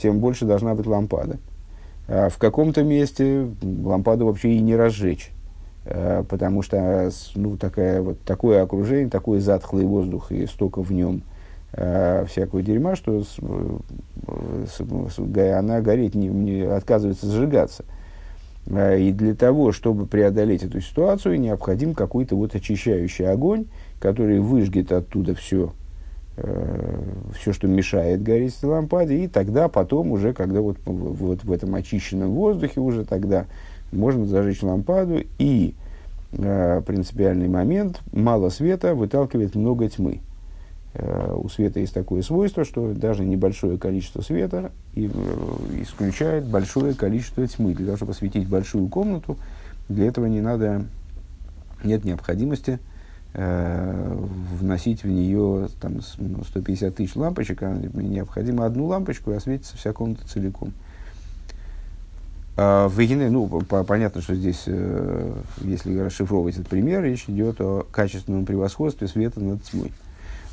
тем 0.00 0.20
больше 0.20 0.44
должна 0.44 0.74
быть 0.74 0.86
лампада. 0.86 1.38
В 2.06 2.34
каком-то 2.38 2.84
месте 2.84 3.48
лампаду 3.62 4.26
вообще 4.26 4.52
и 4.52 4.60
не 4.60 4.76
разжечь, 4.76 5.32
потому 6.28 6.62
что 6.62 7.10
ну, 7.34 7.56
такая, 7.56 8.02
вот, 8.02 8.20
такое 8.20 8.62
окружение, 8.62 9.08
такой 9.08 9.40
затхлый 9.40 9.86
воздух 9.86 10.32
и 10.32 10.46
столько 10.46 10.82
в 10.82 10.92
нем 10.92 11.22
а, 11.72 12.24
всякого 12.26 12.62
дерьма, 12.62 12.96
что 12.96 13.22
с, 13.22 13.38
она 14.80 15.80
гореть 15.80 16.14
не, 16.14 16.28
не 16.28 16.62
отказывается 16.62 17.26
сжигаться. 17.30 17.84
И 18.70 19.12
для 19.16 19.34
того, 19.34 19.72
чтобы 19.72 20.06
преодолеть 20.06 20.62
эту 20.62 20.80
ситуацию, 20.82 21.40
необходим 21.40 21.94
какой-то 21.94 22.36
вот 22.36 22.54
очищающий 22.54 23.26
огонь, 23.26 23.64
который 23.98 24.40
выжгет 24.40 24.92
оттуда 24.92 25.34
все, 25.34 25.72
э, 26.36 27.02
все, 27.34 27.54
что 27.54 27.66
мешает 27.66 28.22
гореть 28.22 28.62
лампаде, 28.62 29.24
и 29.24 29.28
тогда 29.28 29.68
потом 29.68 30.12
уже, 30.12 30.34
когда 30.34 30.60
вот, 30.60 30.76
вот 30.84 31.44
в 31.44 31.52
этом 31.52 31.74
очищенном 31.74 32.30
воздухе 32.32 32.80
уже 32.80 33.06
тогда 33.06 33.46
можно 33.92 34.26
зажечь 34.26 34.62
лампаду, 34.62 35.22
и 35.38 35.74
э, 36.32 36.82
принципиальный 36.86 37.48
момент, 37.48 38.00
мало 38.12 38.48
света 38.50 38.94
выталкивает 38.94 39.54
много 39.54 39.88
тьмы. 39.88 40.20
Э, 40.94 41.34
у 41.34 41.48
света 41.48 41.80
есть 41.80 41.94
такое 41.94 42.22
свойство, 42.22 42.64
что 42.64 42.92
даже 42.92 43.24
небольшое 43.24 43.78
количество 43.78 44.20
света 44.20 44.72
и, 44.94 45.10
э, 45.12 45.82
исключает 45.82 46.46
большое 46.46 46.94
количество 46.94 47.46
тьмы. 47.46 47.74
Для 47.74 47.86
того, 47.86 47.96
чтобы 47.96 48.12
осветить 48.12 48.48
большую 48.48 48.88
комнату, 48.88 49.36
для 49.88 50.06
этого 50.06 50.26
не 50.26 50.40
надо, 50.40 50.84
нет 51.84 52.04
необходимости 52.04 52.78
Э, 53.34 54.16
вносить 54.58 55.04
в 55.04 55.06
нее 55.06 55.68
там, 55.80 56.00
150 56.00 56.88
ну, 56.88 56.94
тысяч 56.96 57.14
лампочек, 57.14 57.62
а 57.62 57.72
необходимо 57.94 58.64
одну 58.64 58.86
лампочку 58.86 59.30
и 59.30 59.34
осветится 59.34 59.76
вся 59.76 59.92
комната 59.92 60.26
целиком. 60.26 60.72
А, 60.72 60.87
в 62.58 62.98
Егине, 62.98 63.30
ну, 63.30 63.46
по, 63.46 63.84
понятно, 63.84 64.20
что 64.20 64.34
здесь, 64.34 64.64
э, 64.66 65.32
если 65.62 65.96
расшифровывать 65.96 66.56
этот 66.56 66.68
пример, 66.68 67.04
речь 67.04 67.26
идет 67.28 67.60
о 67.60 67.86
качественном 67.88 68.46
превосходстве 68.46 69.06
света 69.06 69.38
над 69.38 69.62
тьмой. 69.62 69.92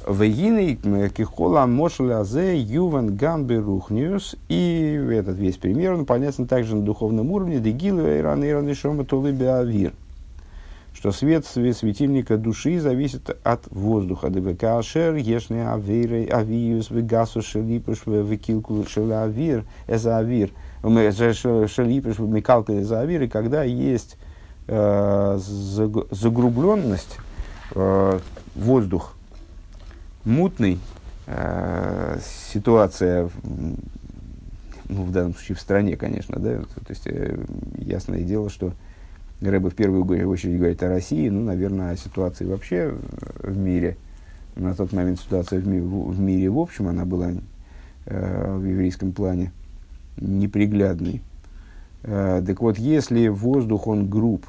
В 0.05 0.21
Егине 0.21 0.75
кихола 1.09 1.65
мошлязе 1.65 2.59
юван 2.59 3.15
гамбе 3.15 3.57
рухниус. 3.57 4.35
И 4.49 5.03
этот 5.13 5.39
весь 5.39 5.57
пример, 5.57 5.93
он 5.93 6.05
понятен 6.05 6.45
также 6.45 6.75
на 6.75 6.83
духовном 6.83 7.31
уровне. 7.31 7.59
Дегилу 7.59 8.01
эйран 8.01 8.43
эйран 8.43 8.69
и 8.69 8.75
шома 8.75 9.03
толыбе 9.03 9.51
авир 9.51 9.93
что 10.95 11.11
свет 11.11 11.45
светильника 11.45 12.37
души 12.37 12.79
зависит 12.79 13.29
от 13.43 13.67
воздуха. 13.69 14.29
Дебекашер, 14.29 15.15
ешне 15.15 15.69
авиры, 15.69 16.27
авиус, 16.31 16.89
вегасу 16.89 17.41
шелипуш, 17.41 18.05
векилку 18.05 18.85
шелавир, 18.87 19.65
эзавир, 19.87 20.51
шелипуш, 21.67 22.19
мекалка 22.19 22.79
эзавир, 22.79 23.23
и 23.23 23.27
когда 23.27 23.63
есть 23.63 24.17
э, 24.67 25.39
загрубленность, 25.39 27.17
э, 27.73 28.19
воздух 28.55 29.15
мутный, 30.23 30.79
э, 31.27 32.19
ситуация, 32.51 33.29
ну, 33.43 35.03
в 35.03 35.11
данном 35.11 35.33
случае 35.33 35.55
в 35.55 35.61
стране, 35.61 35.97
конечно, 35.97 36.39
да, 36.39 36.59
то 36.59 36.89
есть 36.89 37.07
ясное 37.77 38.21
дело, 38.21 38.49
что 38.49 38.73
Рэба 39.41 39.69
в 39.69 39.75
первую 39.75 40.05
очередь 40.29 40.57
говорит 40.57 40.81
о 40.83 40.89
России, 40.89 41.27
ну, 41.29 41.41
наверное, 41.41 41.91
о 41.91 41.97
ситуации 41.97 42.45
вообще 42.45 42.95
в 43.39 43.57
мире. 43.57 43.97
На 44.55 44.73
тот 44.73 44.93
момент 44.93 45.19
ситуация 45.19 45.59
в, 45.59 45.67
ми- 45.67 45.81
в 45.81 46.19
мире 46.19 46.49
в 46.49 46.57
общем, 46.57 46.87
она 46.87 47.03
была 47.05 47.31
в 48.05 48.63
еврейском 48.63 49.11
плане 49.11 49.51
неприглядной. 50.17 51.21
Э, 52.03 52.43
так 52.45 52.61
вот, 52.61 52.77
если 52.77 53.27
воздух, 53.27 53.87
он 53.87 54.09
груб, 54.09 54.45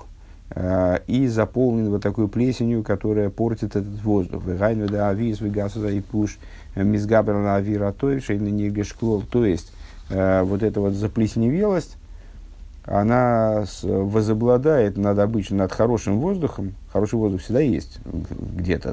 э, 0.51 0.99
и 1.07 1.27
заполнен 1.27 1.91
вот 1.91 2.03
такой 2.03 2.29
плесенью, 2.29 2.83
которая 2.83 3.31
портит 3.31 3.77
этот 3.77 4.03
воздух. 4.03 4.45
Вегайну 4.45 4.89
да 4.89 5.09
авис, 5.09 5.41
вегасу 5.41 5.81
да 5.81 5.91
и 5.91 6.01
пуш, 6.01 6.39
мизгабер 6.75 7.35
на 7.35 7.57
авира 7.57 7.93
то 7.93 8.11
есть, 8.11 9.73
э, 10.11 10.43
вот 10.43 10.63
эта 10.63 10.81
вот 10.81 10.93
заплесневелость, 10.95 11.97
она 12.85 13.65
возобладает 13.83 14.97
над 14.97 15.19
обычным, 15.19 15.59
над 15.59 15.73
хорошим 15.73 16.21
воздухом. 16.21 16.75
Хороший 16.93 17.17
воздух 17.17 17.41
всегда 17.41 17.59
есть 17.59 17.99
где-то, 18.05 18.93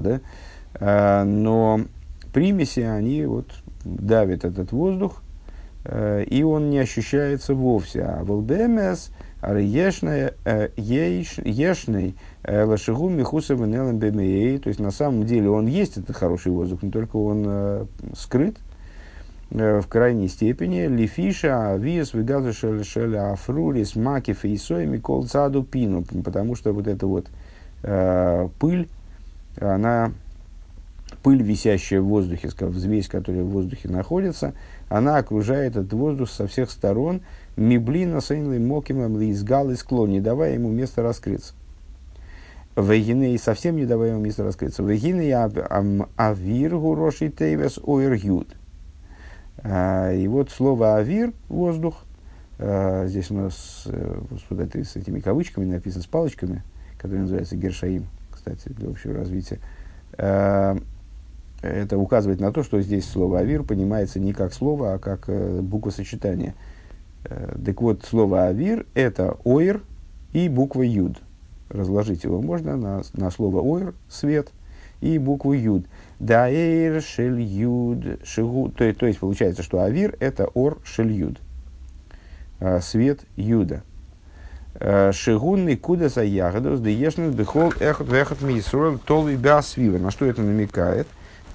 да? 0.80 1.24
Но 1.26 1.82
примеси, 2.34 2.80
они 2.80 3.24
вот 3.26 3.46
давят 3.86 4.46
этот 4.46 4.72
воздух, 4.72 5.22
э, 5.22 5.33
и 5.86 6.44
он 6.44 6.70
не 6.70 6.80
ощущается 6.80 7.54
вовсе. 7.54 8.04
А 8.04 8.24
волбемес, 8.24 9.12
ешный, 9.42 10.32
э, 10.46 10.70
ешный, 10.78 12.16
э, 12.44 12.64
лашигу 12.64 13.10
михуса 13.10 13.56
венелем 13.56 14.00
то 14.60 14.68
есть 14.70 14.80
на 14.80 14.92
самом 14.92 15.26
деле 15.26 15.50
он 15.50 15.68
есть, 15.68 15.98
этот 15.98 16.16
хороший 16.16 16.52
воздух, 16.52 16.80
но 16.82 16.92
только 16.92 17.18
он 17.18 17.88
скрыт, 18.16 18.58
Э, 19.54 19.82
в 19.82 19.88
крайней 19.88 20.30
степени. 20.30 20.88
Лифиша 20.88 21.74
авиес 21.74 22.14
вигазу 22.14 22.84
шеля 22.84 23.34
афрурис 23.34 23.96
макиф 23.96 24.46
и 24.46 24.58
сой 24.58 24.88
микол 24.88 25.28
цаду 25.28 25.64
пину, 25.64 26.04
потому 26.24 26.56
что 26.56 26.74
вот 26.74 26.88
эта 26.88 27.06
вот 27.06 27.28
пыль, 28.60 28.88
она 29.60 30.14
пыль, 31.18 31.42
висящая 31.42 32.02
в 32.02 32.06
воздухе, 32.06 32.50
взвесь, 32.60 33.08
которая 33.08 33.44
в 33.44 33.50
воздухе 33.50 33.90
находится, 33.90 34.54
она 34.90 35.18
окружает 35.18 35.76
этот 35.76 35.94
воздух 35.94 36.30
со 36.30 36.48
всех 36.48 36.72
сторон, 36.72 37.22
миблина 37.56 38.22
сейнлой 38.22 38.60
мокимом 38.60 39.20
лизгал 39.20 39.72
и 39.72 39.76
склон, 39.76 40.12
не 40.12 40.22
давая 40.22 40.54
ему 40.54 40.70
места 40.70 41.02
раскрыться. 41.02 41.54
Вегины 42.76 43.34
и 43.34 43.38
совсем 43.38 43.76
не 43.76 43.86
давая 43.86 44.12
ему 44.12 44.22
места 44.22 44.44
раскрыться. 44.44 44.82
Вегины 44.82 45.32
авир 46.16 46.78
гуроши 46.78 47.30
тейвес 47.30 47.80
ойр 47.84 48.14
юд. 48.14 48.48
А, 49.64 50.12
и 50.12 50.28
вот 50.28 50.50
слово 50.50 50.98
«авир»– 50.98 51.32
воздух. 51.50 52.04
А, 52.60 53.06
здесь 53.08 53.32
у 53.32 53.36
нас 53.36 53.84
э, 53.86 54.20
вот 54.50 54.60
это, 54.60 54.84
с 54.84 54.96
этими 54.96 55.20
кавычками 55.20 55.66
написано, 55.66 56.04
с 56.04 56.08
палочками, 56.08 56.64
которые 56.98 57.22
называются 57.22 57.56
гершаим, 57.56 58.08
кстати, 58.32 58.70
для 58.70 58.90
общего 58.90 59.14
развития. 59.14 59.60
Это 61.64 61.98
указывает 61.98 62.42
на 62.42 62.52
то, 62.52 62.62
что 62.62 62.82
здесь 62.82 63.10
слово 63.10 63.40
«авир» 63.40 63.64
понимается 63.64 64.20
не 64.20 64.34
как 64.34 64.54
слово, 64.54 64.96
а 64.96 65.00
как 65.00 65.30
э, 65.30 65.62
буквосочетание. 65.62 66.56
Э, 67.24 67.56
так 67.66 67.82
вот, 67.82 68.04
слово 68.04 68.48
«авир»– 68.48 68.86
это 68.94 69.38
«ойр» 69.46 69.82
и 70.34 70.50
буква 70.50 70.82
«юд». 70.82 71.22
Разложить 71.70 72.26
его 72.26 72.42
можно 72.42 72.76
на, 72.76 73.02
на 73.14 73.32
слово 73.32 73.62
«ойр»– 73.62 73.94
«свет» 74.10 74.50
и 75.00 75.18
букву 75.18 75.54
«юд». 75.54 75.86
Даэйр 76.20 77.02
шельюд 77.02 78.26
шигу. 78.26 78.70
То, 78.70 78.94
то 78.94 79.06
есть 79.06 79.20
получается, 79.20 79.64
что 79.64 79.82
авир 79.82 80.16
это 80.20 80.48
ор 80.54 80.80
шельюд. 80.84 81.38
А, 82.60 82.80
свет 82.82 83.22
юда. 83.36 83.84
Шигунный 84.80 85.78
куда 85.78 86.10
за 86.10 86.24
ягодос, 86.24 86.80
да 86.80 86.90
ешнес 86.90 87.34
бехол 87.34 87.74
эхот 87.80 88.12
вехот 88.12 88.42
мисрол 88.42 88.98
тол 88.98 89.28
и. 89.28 89.38
На 89.38 90.12
что 90.12 90.26
это 90.26 90.42
намекает? 90.42 91.08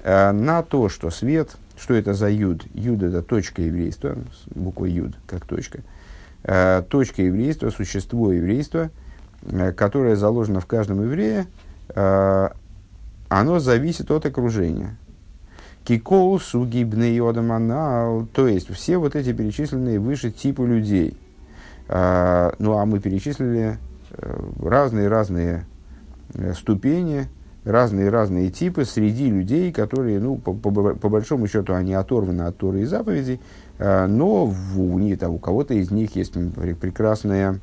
А, 0.03 0.31
на 0.31 0.63
то, 0.63 0.89
что 0.89 1.09
свет, 1.09 1.55
что 1.77 1.93
это 1.93 2.13
за 2.13 2.29
юд? 2.29 2.63
Юд 2.73 3.03
это 3.03 3.21
точка 3.21 3.61
еврейства, 3.61 4.17
буква 4.47 4.85
юд, 4.85 5.13
как 5.27 5.45
точка. 5.45 5.79
Точка 6.89 7.21
еврейства, 7.21 7.69
существо 7.69 8.31
еврейства, 8.31 8.91
которое 9.75 10.15
заложено 10.15 10.61
в 10.61 10.65
каждом 10.65 11.03
еврее, 11.03 11.47
оно 11.93 13.59
зависит 13.59 14.09
от 14.09 14.25
окружения. 14.25 14.95
Кикол, 15.83 16.39
суги, 16.39 16.85
бнеодаманал, 16.85 18.25
то 18.27 18.47
есть 18.47 18.73
все 18.73 18.97
вот 18.97 19.17
эти 19.17 19.33
перечисленные 19.33 19.99
выше 19.99 20.31
типы 20.31 20.65
людей. 20.65 21.17
Ну, 21.89 22.77
а 22.77 22.85
мы 22.85 23.01
перечислили 23.01 23.77
разные-разные 24.61 25.65
э, 26.33 26.49
э, 26.49 26.53
ступени, 26.53 27.27
разные-разные 27.69 28.49
типы 28.49 28.85
среди 28.85 29.29
людей, 29.29 29.71
которые, 29.71 30.19
ну, 30.19 30.37
по, 30.37 30.53
по, 30.53 30.71
по 30.95 31.09
большому 31.09 31.47
счету, 31.47 31.73
они 31.73 31.93
оторваны 31.93 32.43
от 32.43 32.57
Торы 32.57 32.81
и 32.81 32.85
заповедей, 32.85 33.39
а, 33.77 34.07
но 34.07 34.45
в, 34.45 34.81
у, 34.81 34.99
них, 34.99 35.19
там, 35.19 35.35
у 35.35 35.39
кого-то 35.39 35.73
из 35.73 35.91
них 35.91 36.15
есть 36.15 36.33
прекрасная 36.33 37.59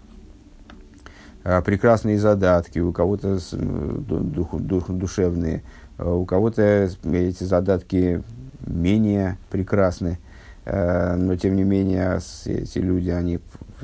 а, 1.45 1.61
прекрасные 1.61 2.19
задатки, 2.19 2.79
у 2.79 2.93
кого-то 2.93 3.39
дух, 3.53 4.61
дух, 4.61 4.91
душевные, 4.91 5.63
а 5.99 6.13
у 6.13 6.25
кого-то 6.25 6.89
эти 7.05 7.45
задатки 7.45 8.23
менее 8.67 9.39
прекрасны, 9.51 10.19
а, 10.65 11.17
но 11.17 11.37
тем 11.37 11.55
не 11.57 11.65
менее 11.65 12.19
эти 12.47 12.79
люди, 12.79 13.11
они 13.11 13.41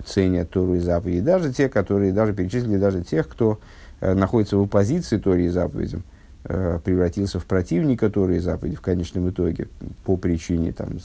ценят 0.07 0.51
Тору 0.51 0.75
и 0.75 0.79
заповеди. 0.79 1.21
Даже 1.21 1.53
те, 1.53 1.69
которые, 1.69 2.13
даже 2.13 2.33
перечислили 2.33 2.79
даже 2.79 3.03
тех, 3.03 3.29
кто 3.29 3.61
находится 4.01 4.57
в 4.57 4.63
оппозиции 4.63 5.19
Торе 5.19 5.47
и 5.47 5.49
заповедям, 5.49 6.03
превратился 6.85 7.39
в 7.39 7.45
противника 7.47 8.11
Торы 8.11 8.37
и 8.37 8.39
заповеди 8.41 8.77
в 8.77 8.81
конечном 8.81 9.31
итоге 9.31 9.69
по 10.05 10.17
причине 10.17 10.73
там, 10.73 10.99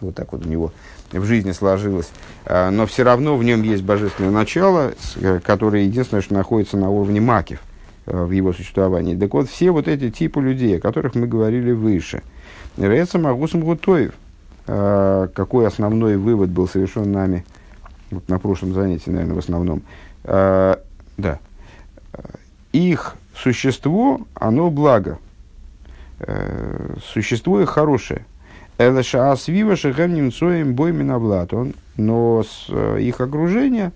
Вот 0.00 0.14
так 0.14 0.32
вот 0.32 0.44
у 0.44 0.48
него 0.48 0.72
в 1.12 1.24
жизни 1.24 1.52
сложилось. 1.52 2.10
А, 2.44 2.70
но 2.70 2.86
все 2.86 3.04
равно 3.04 3.36
в 3.36 3.44
нем 3.44 3.62
есть 3.62 3.82
божественное 3.82 4.30
начало, 4.30 4.92
э, 5.16 5.40
которое 5.42 5.84
единственное, 5.84 6.22
что 6.22 6.34
находится 6.34 6.76
на 6.76 6.90
уровне 6.90 7.20
макив 7.20 7.60
в 8.06 8.30
его 8.32 8.52
существовании. 8.52 9.16
Так 9.16 9.32
вот, 9.32 9.48
все 9.48 9.70
вот 9.70 9.88
эти 9.88 10.10
типы 10.10 10.40
людей, 10.42 10.76
о 10.76 10.80
которых 10.80 11.14
мы 11.14 11.26
говорили 11.26 11.72
выше. 11.72 12.22
Реца 12.76 13.18
Магусом 13.18 13.62
Гутоев. 13.62 14.12
Какой 14.66 15.66
основной 15.66 16.16
вывод 16.18 16.50
был 16.50 16.68
совершен 16.68 17.10
нами 17.12 17.46
вот 18.10 18.28
на 18.28 18.38
прошлом 18.38 18.74
занятии, 18.74 19.08
наверное, 19.08 19.36
в 19.36 19.38
основном. 19.38 19.82
Да. 20.22 21.38
Их 22.72 23.16
существо, 23.36 24.20
оно 24.34 24.70
благо. 24.70 25.18
Э, 26.20 26.96
существо 27.02 27.60
их 27.60 27.70
хорошее. 27.70 28.24
Элэша 28.78 29.32
асвива 29.32 29.76
шехем 29.76 30.14
немцоем 30.14 30.74
бой 30.74 30.92
минавлатон. 30.92 31.74
Но 31.96 32.42
с, 32.42 32.66
э, 32.68 33.00
их 33.00 33.20
окружение, 33.20 33.92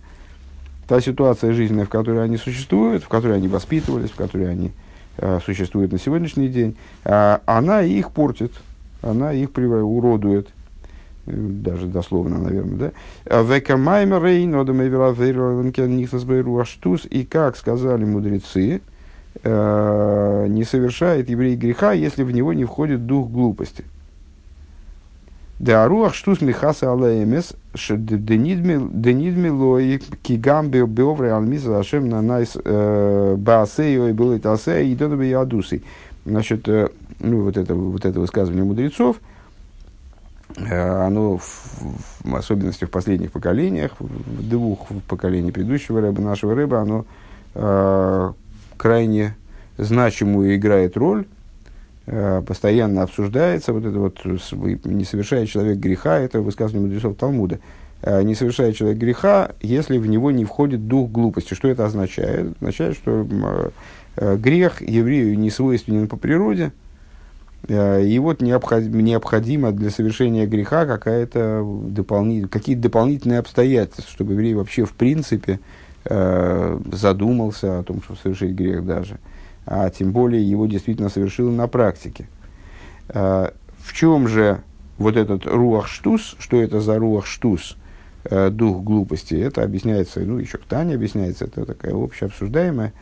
та 0.86 1.00
ситуация 1.00 1.52
жизненная, 1.52 1.84
в 1.84 1.88
которой 1.88 2.22
они 2.24 2.36
существуют, 2.36 3.02
в 3.02 3.08
которой 3.08 3.36
они 3.36 3.48
воспитывались, 3.48 4.10
в 4.10 4.16
которой 4.16 4.50
они 4.50 4.72
э, 5.16 5.40
существуют 5.44 5.92
на 5.92 5.98
сегодняшний 5.98 6.48
день, 6.48 6.76
она 7.02 7.82
их 7.82 8.12
портит, 8.12 8.52
она 9.02 9.32
их 9.32 9.50
уродует 9.56 10.48
даже 11.26 11.86
дословно, 11.86 12.38
наверное, 12.38 12.92
да. 13.26 13.42
Векамаймерей, 13.42 14.46
и 17.04 17.24
как 17.24 17.56
сказали 17.56 18.04
мудрецы, 18.04 18.80
не 19.44 20.64
совершает 20.64 21.28
еврей 21.28 21.56
греха, 21.56 21.92
если 21.92 22.22
в 22.22 22.30
него 22.30 22.52
не 22.52 22.64
входит 22.64 23.06
дух 23.06 23.30
глупости. 23.30 23.84
Да 25.58 25.84
аруах 25.84 26.14
штус 26.14 26.40
михаса 26.40 26.92
алаэмес, 26.92 27.54
денидми 27.74 29.48
лой 29.48 30.00
кигам 30.22 30.70
беовре 30.70 31.32
алмиза 31.32 31.80
ашем 31.80 32.08
на 32.08 32.22
найс 32.22 32.56
э, 32.64 33.34
баасею 33.36 34.08
и 34.08 34.12
был 34.12 34.36
итасея 34.36 34.82
и 34.82 34.94
донабе 34.94 35.30
ядусы. 35.30 35.82
Значит, 36.24 36.68
э, 36.68 36.90
ну, 37.18 37.42
вот 37.42 37.56
это, 37.56 37.74
вот 37.74 38.04
это 38.04 38.20
высказывание 38.20 38.64
мудрецов, 38.64 39.16
э, 40.58 41.06
оно, 41.06 41.38
в, 41.38 41.72
в 42.22 42.36
особенности 42.36 42.84
в 42.84 42.90
последних 42.90 43.32
поколениях, 43.32 43.96
в 43.98 44.48
двух 44.48 44.86
поколениях 45.08 45.54
предыдущего 45.54 46.00
рыба, 46.00 46.22
нашего 46.22 46.54
рыба, 46.54 46.80
оно 46.80 47.04
крайне 48.78 49.36
значимую 49.76 50.56
играет 50.56 50.96
роль, 50.96 51.26
э, 52.06 52.42
постоянно 52.46 53.02
обсуждается, 53.02 53.72
вот 53.72 53.84
это 53.84 53.98
вот, 53.98 54.24
не 54.84 55.04
совершает 55.04 55.48
человек 55.48 55.78
греха, 55.78 56.18
это 56.18 56.40
высказывание 56.40 56.86
мудрецов 56.86 57.16
Талмуда, 57.16 57.58
э, 58.02 58.22
не 58.22 58.34
совершает 58.34 58.76
человек 58.76 58.98
греха, 58.98 59.50
если 59.60 59.98
в 59.98 60.06
него 60.06 60.30
не 60.30 60.44
входит 60.44 60.88
дух 60.88 61.10
глупости. 61.10 61.54
Что 61.54 61.68
это 61.68 61.84
означает? 61.84 62.56
Означает, 62.60 62.96
что 62.96 63.26
э, 64.16 64.36
грех 64.36 64.80
еврею 64.80 65.38
не 65.38 65.50
свойственен 65.50 66.08
по 66.08 66.16
природе, 66.16 66.72
и 67.68 68.18
вот 68.22 68.40
необходимо 68.40 69.72
для 69.72 69.90
совершения 69.90 70.46
греха 70.46 70.86
какая-то 70.86 71.66
дополни, 71.88 72.46
какие-то 72.46 72.82
дополнительные 72.82 73.40
обстоятельства, 73.40 74.10
чтобы 74.10 74.34
еврей 74.34 74.54
вообще 74.54 74.84
в 74.84 74.92
принципе 74.92 75.58
Э, 76.10 76.80
задумался 76.90 77.80
о 77.80 77.82
том, 77.82 78.02
чтобы 78.02 78.18
совершить 78.18 78.52
грех 78.52 78.86
даже, 78.86 79.18
а 79.66 79.90
тем 79.90 80.12
более 80.12 80.42
его 80.42 80.64
действительно 80.64 81.10
совершил 81.10 81.50
на 81.50 81.68
практике. 81.68 82.28
Э, 83.08 83.50
в 83.80 83.92
чем 83.92 84.26
же 84.26 84.62
вот 84.96 85.18
этот 85.18 85.44
руах 85.44 85.86
штус, 85.86 86.34
что 86.38 86.62
это 86.62 86.80
за 86.80 86.98
руах 86.98 87.26
штус, 87.26 87.76
э, 88.24 88.48
дух 88.48 88.82
глупости, 88.82 89.34
это 89.34 89.62
объясняется, 89.62 90.20
ну, 90.20 90.38
еще 90.38 90.56
в 90.56 90.64
Тане 90.64 90.94
объясняется, 90.94 91.44
это 91.44 91.66
такая 91.66 91.92
общеобсуждаемая, 91.92 92.94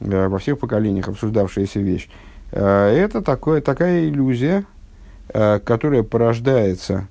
во 0.00 0.38
всех 0.38 0.58
поколениях 0.58 1.08
обсуждавшаяся 1.08 1.80
вещь. 1.80 2.10
Это 2.50 3.22
такое, 3.22 3.62
такая 3.62 4.06
иллюзия, 4.06 4.66
которая 5.28 6.02
порождается, 6.02 7.08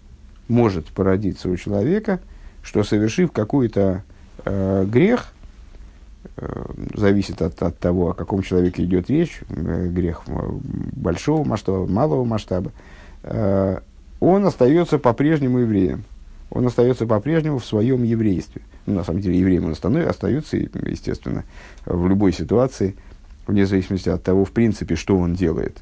может 0.48 0.88
породиться 0.89 1.50
у 1.50 1.56
человека, 1.56 2.19
что 2.62 2.84
совершив 2.84 3.32
какую-то 3.32 4.04
э, 4.46 4.86
грех 4.86 5.34
э, 6.38 6.65
зависит 6.93 7.41
от, 7.41 7.62
от 7.62 7.78
того, 7.80 8.12
о 8.12 8.13
каком 8.13 8.41
человеке 8.41 8.84
идет 8.84 9.10
речь, 9.10 9.41
э, 9.50 9.88
грех 9.88 10.24
большого 10.28 11.43
масштаба, 11.43 11.88
малого 11.88 12.24
масштаба, 12.24 12.72
э, 13.24 13.80
он 14.19 14.46
остается 14.46 15.00
по-прежнему 15.00 15.60
евреем. 15.60 16.04
Он 16.50 16.67
остается 16.67 17.08
по-прежнему 17.08 17.58
в 17.58 17.65
своем 17.65 18.04
еврействе. 18.04 18.62
Ну, 18.86 18.96
на 18.96 19.04
самом 19.04 19.22
деле, 19.22 19.39
евреем 19.39 19.65
он 19.65 19.72
остается, 19.72 20.58
естественно, 20.58 21.46
в 21.86 22.08
любой 22.08 22.32
ситуации, 22.32 22.96
вне 23.48 23.65
зависимости 23.65 24.10
от 24.10 24.24
того, 24.24 24.46
в 24.46 24.52
принципе, 24.52 24.96
что 24.96 25.17
он 25.17 25.34
делает. 25.34 25.78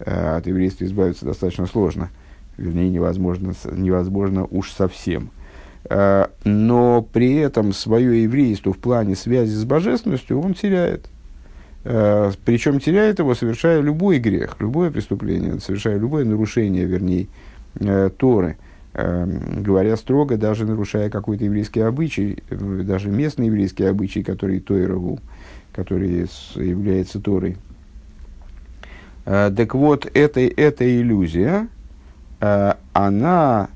Э, 0.00 0.36
от 0.36 0.46
еврейства 0.46 0.84
избавиться 0.84 1.24
достаточно 1.24 1.66
сложно. 1.66 2.10
Вернее, 2.56 2.90
невозможно, 2.90 3.54
невозможно 3.72 4.44
уж 4.44 4.70
совсем– 4.72 5.30
но 5.88 7.06
при 7.12 7.34
этом 7.34 7.72
свое 7.72 8.22
еврейство 8.22 8.72
в 8.72 8.78
плане 8.78 9.16
связи 9.16 9.54
с 9.54 9.64
божественностью 9.64 10.40
он 10.40 10.54
теряет. 10.54 11.08
Э, 11.84 12.30
Причем 12.44 12.78
теряет 12.78 13.18
его, 13.18 13.34
совершая 13.34 13.80
любой 13.80 14.18
грех, 14.18 14.56
любое 14.60 14.90
преступление, 14.90 15.58
совершая 15.60 15.98
любое 15.98 16.24
нарушение, 16.24 16.84
вернее, 16.84 17.26
э, 17.80 18.10
Торы. 18.16 18.56
Говоря 18.94 19.96
строго, 19.96 20.36
даже 20.36 20.66
нарушая 20.66 21.08
какой-то 21.08 21.46
еврейский 21.46 21.80
обычай, 21.80 22.42
даже 22.50 23.08
местный 23.08 23.46
еврейский 23.46 23.84
обычай, 23.84 24.22
который 24.22 24.60
Тойрову, 24.60 25.18
который 25.72 26.28
является 26.56 27.18
Торой. 27.18 27.56
Так 29.24 29.74
вот, 29.74 30.10
эта, 30.12 30.40
эта 30.40 31.00
иллюзия, 31.00 31.68
она 32.38 33.70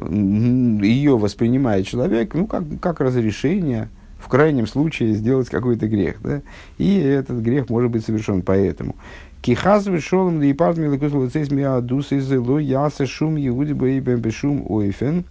ее 0.00 1.16
воспринимает 1.16 1.86
человек 1.86 2.34
ну, 2.34 2.46
как, 2.46 2.64
как 2.80 3.00
разрешение 3.00 3.88
в 4.18 4.28
крайнем 4.28 4.66
случае 4.66 5.14
сделать 5.14 5.48
какой-то 5.48 5.88
грех. 5.88 6.16
Да? 6.22 6.42
И 6.76 6.98
этот 6.98 7.40
грех 7.40 7.68
может 7.68 7.90
быть 7.90 8.04
совершен 8.04 8.42
поэтому. 8.42 8.96
Кихаз 9.40 9.86
вышел 9.86 10.28
и 10.40 10.52
парт 10.52 10.78
милакусл 10.78 11.28
миадус 11.50 12.12
из 12.12 12.30
ло 12.30 12.58
яса 12.58 13.06
шум 13.06 13.36
иуди 13.38 13.72
бейбем 13.72 14.20
бешум 14.20 14.64
ойфен. 14.68 15.24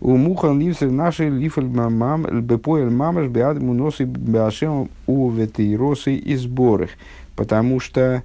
У 0.00 0.16
мухан 0.16 0.60
ливсер 0.60 0.90
наши 0.90 1.28
лифель 1.28 1.66
мамам 1.66 2.42
бепоэль 2.42 2.90
мамаш 2.90 3.28
беад 3.28 3.58
муносы 3.58 4.04
беашем 4.04 4.90
у 5.06 5.30
ветейросы 5.30 6.14
и. 6.14 6.90
Потому 7.34 7.80
что 7.80 8.22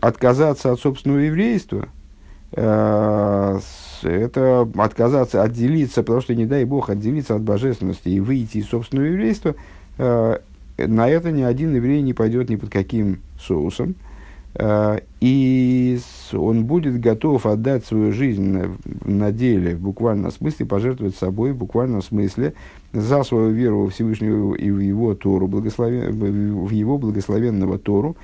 отказаться 0.00 0.72
от 0.72 0.80
собственного 0.80 1.20
еврейства 1.20 1.88
это 2.52 3.60
отказаться, 4.76 5.42
отделиться, 5.42 6.02
потому 6.02 6.20
что, 6.20 6.34
не 6.34 6.46
дай 6.46 6.64
Бог, 6.64 6.90
отделиться 6.90 7.34
от 7.34 7.42
божественности 7.42 8.08
и 8.08 8.20
выйти 8.20 8.58
из 8.58 8.68
собственного 8.68 9.06
еврейства, 9.06 9.54
э, 9.98 10.38
на 10.78 11.08
это 11.08 11.32
ни 11.32 11.42
один 11.42 11.74
еврей 11.74 12.02
не 12.02 12.14
пойдет 12.14 12.48
ни 12.48 12.56
под 12.56 12.70
каким 12.70 13.18
соусом. 13.40 13.96
Э, 14.54 15.00
и 15.20 15.98
он 16.32 16.64
будет 16.64 17.00
готов 17.00 17.46
отдать 17.46 17.84
свою 17.84 18.12
жизнь 18.12 18.44
на, 18.44 18.76
на 19.04 19.32
деле, 19.32 19.74
в 19.74 19.80
буквальном 19.80 20.30
смысле, 20.30 20.66
пожертвовать 20.66 21.16
собой, 21.16 21.52
в 21.52 21.56
буквальном 21.56 22.02
смысле, 22.02 22.54
за 22.92 23.24
свою 23.24 23.50
веру 23.50 23.82
во 23.82 23.90
Всевышнего 23.90 24.54
и 24.54 24.70
в 24.70 24.78
его 24.78 25.14
Тору, 25.14 25.48
благословен, 25.48 26.12
в 26.12 26.70
его 26.70 26.98
благословенного 26.98 27.78
Тору. 27.78 28.16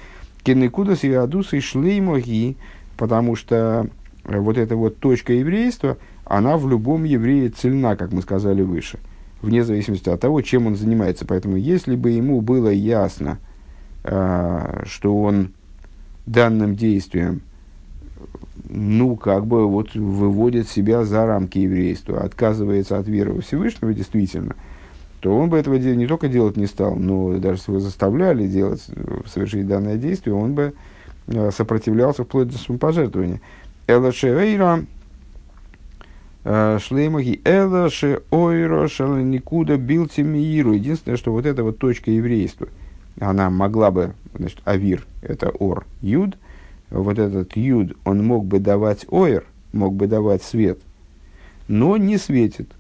Кенекудас 0.43 1.05
и 1.05 1.13
Адус 1.13 1.53
и 1.53 1.61
Шлеймоги, 1.61 2.57
потому 2.97 3.35
что 3.35 3.87
Э, 3.87 4.04
вот 4.25 4.59
эта 4.59 4.77
вот 4.77 4.99
точка 4.99 5.33
еврейства, 5.33 5.97
она 6.25 6.57
в 6.57 6.69
любом 6.69 7.05
еврее 7.05 7.51
цельна, 7.51 7.97
как 7.97 8.13
мы 8.13 8.23
сказали 8.23 8.63
выше, 8.63 8.99
вне 9.43 9.65
зависимости 9.65 10.09
от 10.09 10.21
того, 10.21 10.41
чем 10.43 10.67
он 10.67 10.77
занимается. 10.77 11.27
Поэтому, 11.27 11.57
если 11.57 11.97
бы 11.97 12.11
ему 12.11 12.41
было 12.41 12.69
ясно, 12.69 13.39
э, 14.05 14.83
что 14.87 15.21
он 15.21 15.51
данным 16.27 16.77
действием, 16.77 17.43
ну, 18.69 19.17
как 19.17 19.47
бы 19.47 19.69
вот 19.69 19.95
выводит 19.95 20.69
себя 20.69 21.05
за 21.05 21.27
рамки 21.27 21.59
еврейства, 21.59 22.23
отказывается 22.23 22.99
от 22.99 23.07
веры 23.07 23.35
во 23.35 23.41
Всевышнего 23.43 23.93
действительно, 23.93 24.57
то 25.21 25.37
он 25.37 25.49
бы 25.49 25.59
этого 25.59 25.77
не 25.77 26.07
только 26.07 26.29
делать 26.29 26.57
не 26.57 26.67
стал, 26.67 26.97
но 26.97 27.39
даже 27.39 27.59
если 27.59 27.73
его 27.73 27.81
заставляли 27.81 28.47
делать, 28.47 28.85
совершить 29.27 29.67
данное 29.67 29.97
действие, 29.97 30.35
он 30.35 30.55
бы 30.55 30.75
э, 31.27 31.51
сопротивлялся 31.51 32.25
вплоть 32.25 32.49
до 32.49 32.59
самопожертвования. 32.59 33.41
Элашевейра 33.87 34.85
э, 36.45 36.79
Шлеймахи 36.81 37.41
Элаше 37.45 38.23
Ойро 38.31 38.89
Шаленикуда 38.89 39.77
Билтимииру. 39.77 40.73
Единственное, 40.73 41.17
что 41.17 41.33
вот 41.33 41.47
эта 41.47 41.63
вот 41.63 41.79
точка 41.79 42.11
еврейства, 42.11 42.69
она 43.21 43.51
могла 43.51 43.91
бы, 43.91 44.15
значит, 44.37 44.61
Авир, 44.65 45.07
это 45.23 45.51
Ор, 45.51 45.87
Юд, 46.01 46.37
вот 46.91 47.19
этот 47.19 47.57
Юд, 47.57 47.97
он 48.05 48.25
мог 48.25 48.47
бы 48.47 48.59
давать 48.59 49.07
Ойр, 49.11 49.45
мог 49.73 49.95
бы 49.95 50.07
давать 50.07 50.43
свет, 50.43 50.79
но 51.69 51.97
не 51.97 52.19
светит. 52.19 52.71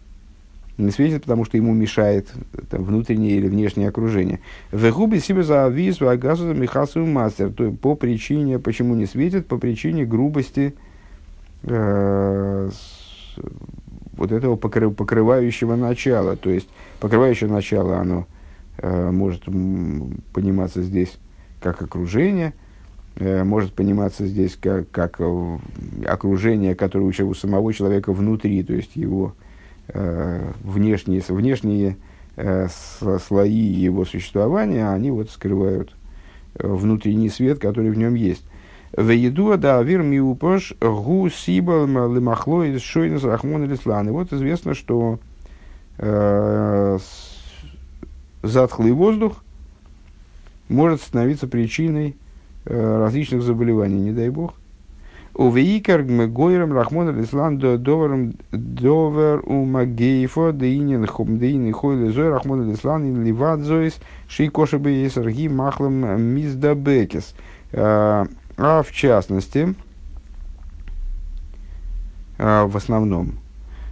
Не 0.76 0.90
светит, 0.90 1.22
потому 1.22 1.44
что 1.44 1.56
ему 1.56 1.72
мешает 1.72 2.32
там, 2.68 2.82
внутреннее 2.82 3.36
или 3.36 3.46
внешнее 3.46 3.88
окружение. 3.88 4.40
В 4.72 4.90
губе 4.90 5.20
себе 5.20 5.44
за 5.44 5.66
авиз, 5.66 6.02
агазу 6.02 6.52
михасу 6.52 7.06
мастер. 7.06 7.52
То 7.52 7.70
по 7.70 7.94
причине, 7.94 8.58
почему 8.58 8.96
не 8.96 9.06
светит? 9.06 9.46
По 9.46 9.56
причине 9.56 10.04
грубости 10.04 10.74
э, 11.64 12.70
вот 14.16 14.32
этого 14.32 14.56
покры, 14.56 14.90
покрывающего 14.90 15.76
начала. 15.76 16.36
То 16.36 16.50
есть, 16.50 16.68
покрывающее 17.00 17.50
начало, 17.50 17.98
оно 17.98 18.26
э, 18.78 19.10
может 19.10 19.44
пониматься 20.32 20.82
здесь 20.82 21.18
как 21.60 21.82
окружение, 21.82 22.54
э, 23.16 23.44
может 23.44 23.74
пониматься 23.74 24.26
здесь 24.26 24.56
как, 24.60 24.90
как 24.90 25.16
э, 25.18 25.58
окружение, 26.06 26.74
которое 26.74 27.06
у 27.06 27.34
самого 27.34 27.72
человека 27.72 28.12
внутри, 28.12 28.62
то 28.62 28.72
есть 28.72 28.96
его 28.96 29.34
Э, 29.88 30.52
внешние, 30.62 31.22
внешние 31.28 31.96
э, 32.36 32.68
слои 33.26 33.50
его 33.50 34.06
существования, 34.06 34.88
они 34.88 35.10
вот 35.10 35.28
скрывают 35.28 35.94
э, 36.54 36.66
внутренний 36.66 37.28
свет, 37.28 37.58
который 37.58 37.90
в 37.90 37.98
нем 37.98 38.14
есть. 38.14 38.44
В 38.96 39.10
еду 39.10 39.56
да 39.56 39.78
авир 39.80 40.02
миупош 40.02 40.74
гу 40.80 41.28
сибал 41.28 41.86
лимахло 41.86 42.62
из 42.62 42.80
шойнес 42.80 43.24
рахмон 43.24 43.64
И 43.64 44.10
вот 44.10 44.32
известно, 44.32 44.74
что 44.74 45.18
э, 45.98 46.98
затхлый 48.42 48.92
воздух 48.92 49.42
может 50.68 51.00
становиться 51.02 51.48
причиной 51.48 52.14
э, 52.66 52.98
различных 52.98 53.42
заболеваний, 53.42 53.98
не 53.98 54.12
дай 54.12 54.28
бог. 54.28 54.54
Увейкер 55.34 56.04
гойрам 56.28 56.72
рахмон 56.72 57.08
алислан 57.08 57.58
доваром 57.58 58.34
довер 58.52 59.42
у 59.44 59.64
магейфо 59.64 60.52
деинин 60.52 61.04
хом 61.08 61.40
деинин 61.40 61.72
хойле 61.72 62.12
зой 62.12 62.28
рахмон 62.28 62.68
алислан 62.68 63.24
ливат 63.24 63.58
зоис 63.62 63.98
шейкоша 64.28 64.78
бы 64.78 64.90
есарги 64.90 65.48
махлам 65.48 66.22
миздабекес. 66.22 67.34
А 68.56 68.82
в 68.82 68.92
частности, 68.92 69.74
в 72.38 72.76
основном, 72.76 73.38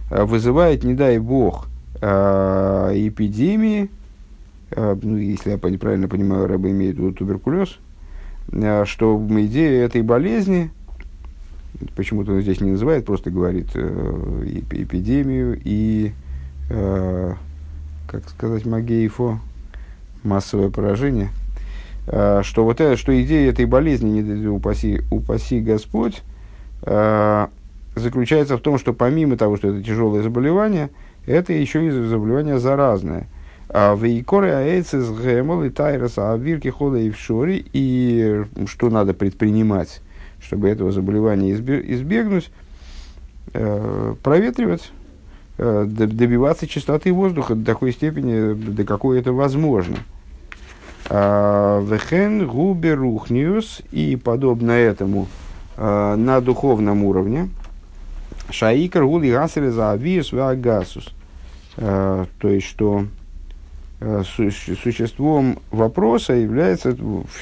вызывает, 0.09 0.83
не 0.83 0.93
дай 0.93 1.19
бог, 1.19 1.67
эпидемии, 1.97 3.89
ну, 4.75 5.17
если 5.17 5.51
я 5.51 5.57
правильно 5.57 6.07
понимаю, 6.07 6.47
рыба 6.47 6.69
имеет 6.71 6.95
в 6.95 6.99
виду 6.99 7.13
туберкулез, 7.13 7.77
что 8.85 9.25
идея 9.29 9.85
этой 9.85 10.01
болезни– 10.01 10.71
почему-то 11.95 12.33
он 12.33 12.41
здесь 12.41 12.61
не 12.61 12.71
называет, 12.71 13.05
просто 13.05 13.31
говорит 13.31 13.67
э, 13.75 14.61
эпидемию 14.71 15.59
и, 15.63 16.13
э, 16.69 17.33
как 18.07 18.29
сказать, 18.29 18.65
магейфо, 18.65 19.39
массовое 20.23 20.69
поражение, 20.69 21.29
что 22.05 22.63
вот 22.65 22.81
это, 22.81 22.97
что 22.97 23.19
идея 23.21 23.49
этой 23.49 23.65
болезни, 23.65 24.21
не 24.21 24.47
упаси, 24.47 25.01
упаси 25.09 25.61
Господь, 25.61 26.21
э, 26.81 27.47
заключается 27.95 28.57
в 28.57 28.61
том, 28.61 28.77
что 28.77 28.93
помимо 28.93 29.37
того, 29.37 29.57
что 29.57 29.69
это 29.69 29.81
тяжелое 29.81 30.21
заболевание, 30.21 30.89
это 31.25 31.53
еще 31.53 31.85
и 31.87 31.89
заболевание 31.89 32.59
заразное. 32.59 33.27
А 33.69 33.95
в 33.95 34.03
Икоре 34.05 34.53
Аэцис 34.53 35.09
Гэмл 35.09 35.63
и 35.63 35.69
Тайрос 35.69 36.17
Авирки 36.17 36.67
Хода 36.67 36.97
и 36.97 37.09
в 37.09 37.17
Шори, 37.17 37.65
и 37.71 38.43
что 38.67 38.89
надо 38.89 39.13
предпринимать 39.13 40.01
чтобы 40.43 40.69
этого 40.69 40.91
заболевания 40.91 41.53
избегнуть, 41.53 42.51
э, 43.53 44.15
проветривать, 44.21 44.91
э, 45.57 45.85
добиваться 45.87 46.67
чистоты 46.67 47.13
воздуха 47.13 47.55
до 47.55 47.65
такой 47.65 47.91
степени, 47.91 48.53
до 48.53 48.83
какой 48.83 49.19
это 49.19 49.31
возможно. 49.31 49.97
А, 51.09 51.81
Вехен 51.81 52.47
губерухниус 52.47 53.81
и 53.91 54.15
подобно 54.15 54.71
этому 54.71 55.27
э, 55.77 56.15
на 56.15 56.41
духовном 56.41 57.03
уровне 57.03 57.49
шаикар 58.49 59.05
гули 59.05 59.29
за 59.69 59.91
авиус 59.91 60.31
вагасус. 60.31 61.13
То 61.75 62.27
есть, 62.43 62.67
что 62.67 63.07
существом 64.83 65.59
вопроса 65.71 66.33
является 66.33 66.95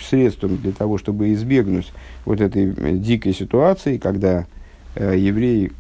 средством 0.08 0.58
для 0.58 0.72
того, 0.72 0.98
чтобы 0.98 1.34
избегнуть 1.34 1.92
вот 2.26 2.42
этой 2.42 2.74
э, 2.74 2.98
дикой 2.98 3.34
ситуации, 3.34 3.98
когда 3.98 4.46
э, 4.96 5.16
еврей, 5.18 5.72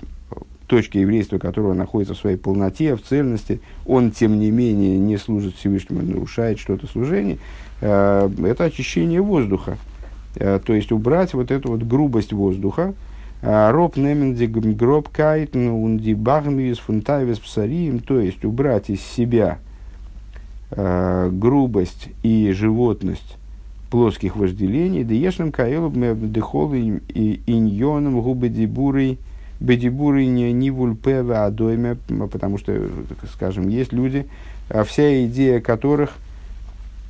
точка 0.71 0.99
еврейства 0.99 1.37
которого 1.37 1.73
находится 1.73 2.13
в 2.13 2.17
своей 2.17 2.37
полноте, 2.37 2.95
в 2.95 3.01
цельности, 3.01 3.59
он, 3.85 4.11
тем 4.11 4.39
не 4.39 4.51
менее, 4.51 4.97
не 4.97 5.17
служит 5.17 5.55
Всевышнему, 5.55 6.01
нарушает 6.01 6.59
что-то 6.59 6.87
служение, 6.87 7.39
э, 7.81 8.29
это 8.45 8.63
очищение 8.63 9.19
воздуха. 9.19 9.77
Э, 10.37 10.61
то 10.65 10.73
есть 10.73 10.93
убрать 10.93 11.33
вот 11.33 11.51
эту 11.51 11.71
вот 11.71 11.83
грубость 11.83 12.31
воздуха, 12.31 12.93
э, 13.41 13.71
Роб 13.71 13.97
неменди 13.97 14.45
гроб 14.45 15.09
кайтн 15.09 15.67
унди 15.67 16.13
багмиус 16.13 16.79
фунтайвес 16.79 17.39
псарием, 17.39 17.99
то 17.99 18.21
есть 18.21 18.45
убрать 18.45 18.89
из 18.89 19.01
себя 19.01 19.59
грубость 20.73 22.07
и 22.23 22.53
животность 22.53 23.35
плоских 23.89 24.37
вожделений, 24.37 25.03
деешным 25.03 25.51
каэлуб 25.51 25.97
и 25.97 27.41
иньоном 27.45 28.21
губы 28.21 28.47
дебурой, 28.47 29.19
бедибурой 29.61 30.25
не 30.27 30.51
нивуль 30.51 30.95
певе 30.95 31.35
адойме, 31.35 31.97
потому 32.31 32.57
что, 32.57 32.89
скажем, 33.33 33.69
есть 33.69 33.93
люди, 33.93 34.27
а 34.69 34.83
вся 34.83 35.25
идея 35.25 35.61
которых 35.61 36.11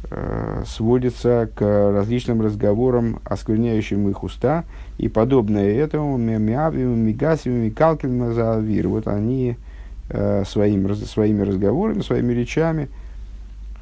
э, 0.09 0.63
сводится 0.67 1.49
к 1.55 1.61
различным 1.61 2.41
разговорам, 2.41 3.19
оскверняющим 3.25 4.09
их 4.09 4.23
уста, 4.23 4.65
и 4.97 5.07
подобное 5.07 5.73
этому, 5.73 6.17
миавим, 6.17 6.99
мигасим, 6.99 7.53
микалкин, 7.53 8.33
заавир. 8.33 8.87
Вот 8.87 9.07
они 9.07 9.55
э, 10.09 10.43
своим, 10.45 10.93
своими 10.95 11.41
разговорами, 11.41 12.01
своими 12.01 12.33
речами– 12.33 12.89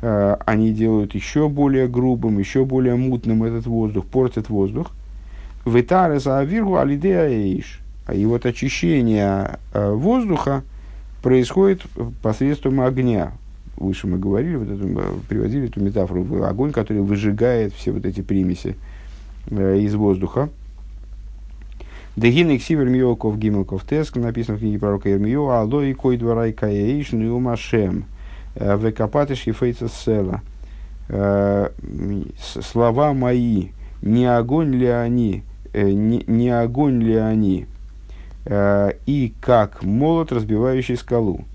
Э, 0.02 0.38
они 0.46 0.72
делают 0.72 1.14
еще 1.14 1.50
более 1.50 1.88
грубым, 1.88 2.40
еще 2.40 2.64
более 2.66 2.96
мутным 2.96 3.44
этот 3.44 3.66
воздух, 3.66 4.06
портят 4.06 4.50
воздух. 4.50 4.92
Витары 5.66 6.20
за 6.20 6.40
алидея 6.40 7.28
А 7.28 7.62
и 8.14 8.26
вот 8.26 8.46
очищение 8.46 9.60
э, 9.74 9.92
воздуха 9.92 10.64
происходит 11.22 11.82
посредством 12.22 12.82
огня. 12.82 13.34
Выше 13.78 14.08
мы 14.08 14.18
говорили, 14.18 14.56
вот 14.56 14.70
эту, 14.70 14.88
э, 14.88 15.14
приводили 15.28 15.68
эту 15.68 15.82
метафору, 15.82 16.44
огонь, 16.44 16.72
который 16.72 17.02
выжигает 17.02 17.74
все 17.74 17.92
вот 17.92 18.06
эти 18.06 18.22
примеси 18.22 18.76
из 19.50 19.96
воздуха. 19.96 20.50
Дегин 22.16 22.56
Иксивер 22.56 22.88
Миоков 22.88 23.40
Гимелков 23.40 23.86
Теск, 23.86 24.18
написано 24.18 24.58
в 24.58 24.60
книге 24.60 24.78
пророка 24.78 25.10
Ирмио, 25.10 25.50
Алло 25.50 25.82
и 25.82 25.94
Кой 25.94 26.18
Каэиш 26.18 27.14
Нюмашем. 27.14 27.42
Машем 27.42 28.06
Э, 28.56 28.78
Векапатыш 28.78 29.48
Ефейца 29.48 29.88
Села. 29.88 30.42
Э, 31.08 31.70
слова 32.38 33.14
мои, 33.14 33.70
не 34.02 34.26
огонь 34.26 34.76
ли 34.76 34.88
они, 34.88 35.44
э, 35.74 35.90
не, 35.90 36.24
не 36.28 36.50
огонь 36.50 37.02
ли 37.02 37.16
они, 37.16 37.68
и 38.50 39.34
как 39.42 39.84
молот, 39.84 40.32
разбивающий 40.32 40.98
скалу. 40.98 41.46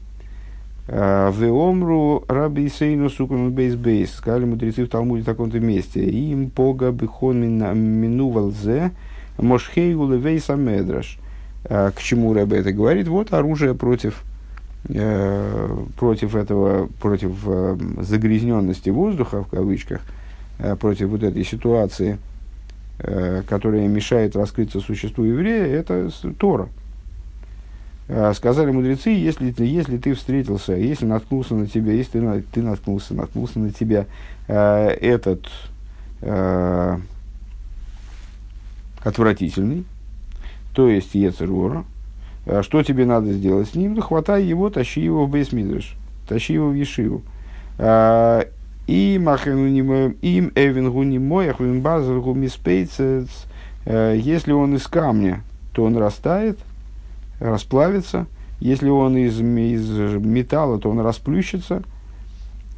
Веомру 0.87 2.25
раби 2.29 2.69
Сейну 2.69 3.11
сукану 3.11 3.51
бейс 3.51 3.75
бейс. 3.75 4.13
Сказали 4.15 4.45
мудрецы 4.45 4.85
в 4.85 4.89
Талмуде 4.89 5.23
в 5.23 5.27
таком-то 5.27 5.59
месте. 5.59 6.05
Им 6.05 6.51
пога 6.51 6.93
бихон 6.93 7.41
минувал 7.41 8.53
зе 8.53 8.93
мошхейгу 9.39 10.09
левейса 10.09 10.55
медраш. 10.55 11.19
К 11.65 11.95
чему 11.99 12.33
Рэбе 12.33 12.59
это 12.59 12.73
говорит? 12.73 13.09
Вот 13.09 13.33
оружие 13.33 13.75
против 13.75 14.23
Э, 14.87 15.77
против 15.97 16.37
этого, 16.37 16.89
против 17.01 17.33
э, 17.47 17.77
загрязненности 18.01 18.91
воздуха, 18.91 19.43
в 19.43 19.49
кавычках, 19.49 20.03
э, 20.59 20.77
против 20.77 21.09
вот 21.09 21.23
этой 21.23 21.45
ситуации, 21.45 22.19
которая 23.49 23.89
мешает 23.89 24.37
раскрыться 24.37 24.79
существу 24.79 25.25
еврея, 25.25 25.67
это 25.67 26.11
Тора. 26.39 26.69
Сказали 28.35 28.71
мудрецы, 28.71 29.11
если, 29.11 29.55
если 29.65 29.97
ты 29.97 30.13
встретился, 30.13 30.75
если 30.75 31.07
наткнулся 31.07 31.55
на 31.55 31.67
тебя, 31.67 31.93
если 31.93 32.21
ты, 32.21 32.45
ты 32.53 32.63
наткнулся, 32.63 33.15
наткнулся 33.15 33.59
на 33.59 33.71
тебя 33.71 34.07
этот 34.47 35.49
отвратительный, 39.03 39.85
то 40.75 40.89
есть 40.89 41.15
Ецерора, 41.15 41.85
а 42.47 42.63
что 42.63 42.83
тебе 42.83 43.07
надо 43.07 43.33
сделать 43.33 43.69
с 43.69 43.75
ним? 43.75 43.95
Да 43.95 44.03
хватай 44.03 44.45
его, 44.45 44.69
тащи 44.69 45.01
его 45.01 45.27
в 45.27 45.31
Бейсмидрш, 45.31 45.97
тащи 46.29 46.55
его 46.55 46.69
в 46.69 46.75
Ешиву. 46.75 47.23
А, 47.79 48.47
и 48.87 49.15
им 49.15 49.29
эвенгу 50.55 51.03
не 51.03 51.19
моях, 51.19 51.61
базаргу 51.61 52.35
миспейцец. 52.35 53.29
А, 53.87 54.15
если 54.15 54.53
он 54.53 54.75
из 54.77 54.87
камня, 54.87 55.43
то 55.73 55.85
он 55.85 55.97
растает, 55.97 56.59
расплавится, 57.41 58.27
Если 58.61 58.89
он 58.89 59.17
из, 59.17 59.41
из 59.41 59.91
металла, 60.25 60.79
то 60.79 60.91
он 60.91 61.01
расплющится, 61.01 61.83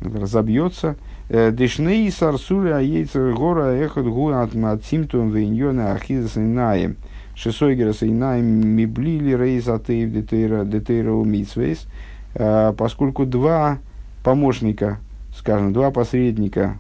разобьется. 0.01 0.97
Э, 1.29 1.51
Дешней 1.53 2.11
сарсуля 2.11 2.79
яйца 2.79 3.33
гора 3.33 3.75
эхот 3.75 4.07
гуа 4.07 4.43
от 4.43 4.85
симптом 4.85 5.31
вейньона 5.31 5.93
ахиза 5.93 6.41
инаем. 6.41 6.97
Шесойгера 7.35 7.93
инаем 8.01 8.45
миблили 8.45 9.35
рейз 9.35 9.69
атеев 9.69 10.13
детейра 10.13 11.13
умитсвейс. 11.13 11.87
Э, 12.35 12.73
поскольку 12.77 13.27
два 13.27 13.79
помощника, 14.25 14.99
скажем, 15.37 15.73
два 15.73 15.91
посредника 15.91 16.79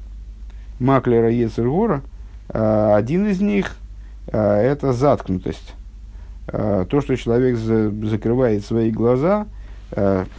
маклера 0.78 1.30
Ецергора, 1.30 2.02
э, 2.48 2.94
один 2.94 3.26
из 3.26 3.40
них 3.40 3.76
это 4.28 4.92
заткнутость. 4.92 5.76
То, 6.46 7.00
что 7.00 7.16
человек 7.16 7.56
закрывает 7.56 8.64
свои 8.64 8.90
глаза, 8.90 9.46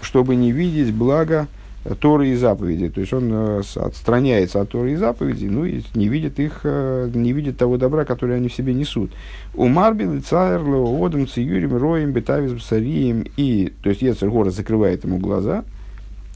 чтобы 0.02 0.36
не 0.36 0.52
видеть 0.52 0.94
благо 0.94 1.48
Торы 1.96 2.30
и 2.30 2.36
заповеди. 2.36 2.90
То 2.90 3.00
есть 3.00 3.14
он 3.14 3.30
э, 3.32 3.62
отстраняется 3.76 4.62
от 4.62 4.70
Торы 4.70 4.92
и 4.92 4.96
заповедей, 4.96 5.48
ну 5.48 5.66
и 5.66 5.82
не 5.96 6.08
видит 6.08 6.40
их, 6.40 6.62
э, 6.64 7.10
не 7.14 7.32
видит 7.32 7.58
того 7.58 7.78
добра, 7.78 8.04
которое 8.04 8.36
они 8.36 8.50
в 8.50 8.54
себе 8.54 8.74
несут. 8.74 9.12
У 9.54 9.68
Марбил 9.68 10.14
и 10.14 10.20
Цайрло, 10.20 11.06
Одам, 11.06 11.28
Циюрим, 11.28 11.78
Роем, 11.78 12.12
Бетавис, 12.12 12.52
Бсарием. 12.52 13.26
И, 13.38 13.74
то 13.82 13.90
есть 13.90 14.02
Ецер 14.02 14.30
закрывает 14.50 15.06
ему 15.06 15.18
глаза, 15.18 15.64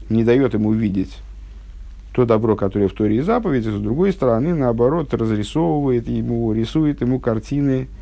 не 0.08 0.24
дает 0.24 0.54
ему 0.54 0.72
видеть 0.72 1.18
то 2.12 2.26
добро, 2.26 2.56
которое 2.56 2.88
в 2.88 2.92
Торе 2.92 3.16
и 3.16 3.20
заповеди, 3.20 3.70
с 3.70 3.80
другой 3.80 4.12
стороны, 4.12 4.54
наоборот, 4.54 5.14
разрисовывает 5.14 6.08
ему, 6.08 6.52
рисует 6.52 7.00
ему 7.00 7.18
картины 7.18 7.88
э, 7.88 8.01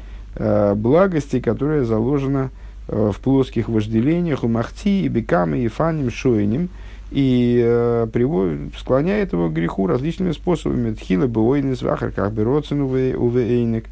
благости, 0.75 1.41
которая 1.41 1.85
заложена 1.85 2.51
э, 2.89 3.11
в 3.13 3.21
плоских 3.21 3.69
вожделениях 3.69 4.45
у 4.45 4.49
Махти, 4.49 5.05
и 5.05 5.09
Бекаме, 5.09 5.65
и 5.65 5.69
Фаним, 5.69 6.11
Шоиним– 6.11 6.69
и 7.11 7.61
э, 7.65 8.07
приводит, 8.13 8.75
склоняет 8.79 9.33
его 9.33 9.49
к 9.49 9.53
греху 9.53 9.87
различными 9.87 10.33
способами. 10.33 10.95
Тхила 10.95 11.27
бы 11.27 11.41
ойны 11.43 11.75
свахар, 11.75 12.13
как 12.13 12.33
бы 12.33 12.45
родсен 12.45 12.83
увейник. 12.83 13.87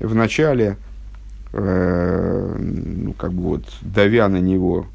В 0.00 0.14
начале, 0.14 0.76
э, 1.52 2.56
ну, 2.58 3.12
как 3.12 3.32
бы 3.32 3.42
вот, 3.42 3.64
давя 3.82 4.28
на 4.28 4.40
него, 4.40 4.86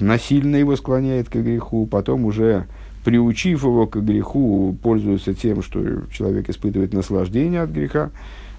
насильно 0.00 0.56
его 0.56 0.76
склоняет 0.76 1.28
к 1.28 1.34
греху, 1.36 1.86
потом 1.86 2.24
уже 2.24 2.66
приучив 3.04 3.64
его 3.64 3.86
к 3.86 3.96
греху, 3.96 4.76
пользуется 4.80 5.34
тем, 5.34 5.62
что 5.62 5.80
человек 6.12 6.48
испытывает 6.48 6.94
наслаждение 6.94 7.62
от 7.62 7.70
греха, 7.70 8.10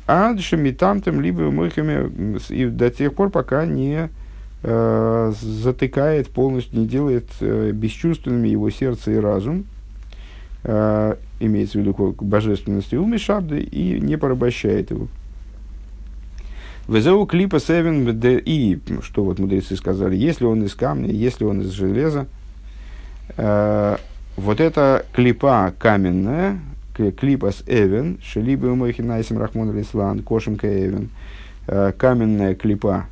а 0.05 0.37
шамитамтом 0.37 1.21
либо 1.21 1.49
мыхами 1.49 2.39
и 2.49 2.65
до 2.65 2.89
тех 2.89 3.13
пор, 3.13 3.29
пока 3.29 3.65
не 3.65 4.09
э, 4.63 5.33
затыкает 5.39 6.29
полностью, 6.29 6.79
не 6.79 6.87
делает 6.87 7.29
э, 7.39 7.71
бесчувственными 7.71 8.49
его 8.49 8.69
сердце 8.69 9.11
и 9.11 9.17
разум, 9.17 9.65
э, 10.63 11.15
имеется 11.39 11.77
в 11.77 11.81
виду 11.81 11.93
к 11.93 12.21
божественности 12.23 12.95
умешабды, 12.95 13.61
и 13.61 13.99
не 13.99 14.17
порабощает 14.17 14.91
его. 14.91 15.07
Везеу 16.87 17.25
клипа 17.25 17.61
севен 17.61 18.09
и, 18.45 18.79
что 19.03 19.23
вот 19.23 19.39
мудрецы 19.39 19.77
сказали, 19.77 20.17
если 20.17 20.43
он 20.43 20.65
из 20.65 20.75
камня, 20.75 21.09
если 21.09 21.45
он 21.45 21.61
из 21.61 21.71
железа, 21.71 22.27
э, 23.37 23.97
вот 24.35 24.59
эта 24.59 25.05
клипа 25.13 25.73
каменная, 25.79 26.59
клипа 26.93 27.51
с 27.51 27.63
эвен, 27.67 28.19
шелибы 28.23 28.71
умойхинайсим 28.71 29.37
рахмон 29.37 29.75
лислан, 29.75 30.23
кошемка 30.23 30.67
эвен, 30.67 31.09
э, 31.67 31.91
каменная 31.97 32.55
клипа, 32.55 33.07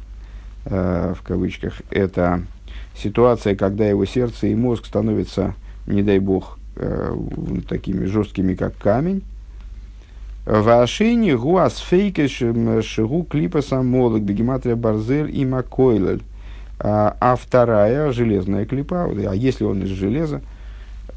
Э, 0.65 1.13
в 1.17 1.23
кавычках, 1.23 1.81
это 1.89 2.43
ситуация, 2.95 3.55
когда 3.55 3.87
его 3.87 4.05
сердце 4.05 4.47
и 4.47 4.55
мозг 4.55 4.85
становятся, 4.85 5.55
не 5.87 6.03
дай 6.03 6.19
бог, 6.19 6.59
э, 6.75 7.15
такими 7.67 8.05
жесткими, 8.05 8.53
как 8.53 8.77
камень. 8.77 9.23
Вашини 10.45 11.33
гуас 11.33 11.77
фейке 11.77 12.27
шигу 12.27 13.23
клипа 13.23 13.61
самолок 13.61 14.23
бегематрия 14.23 14.75
барзель 14.75 15.35
и 15.35 15.45
макойлель. 15.45 16.21
А, 16.79 17.15
а 17.19 17.35
вторая 17.35 18.11
железная 18.11 18.65
клипа, 18.65 19.05
а 19.05 19.35
если 19.35 19.65
он 19.65 19.83
из 19.83 19.89
железа, 19.89 20.41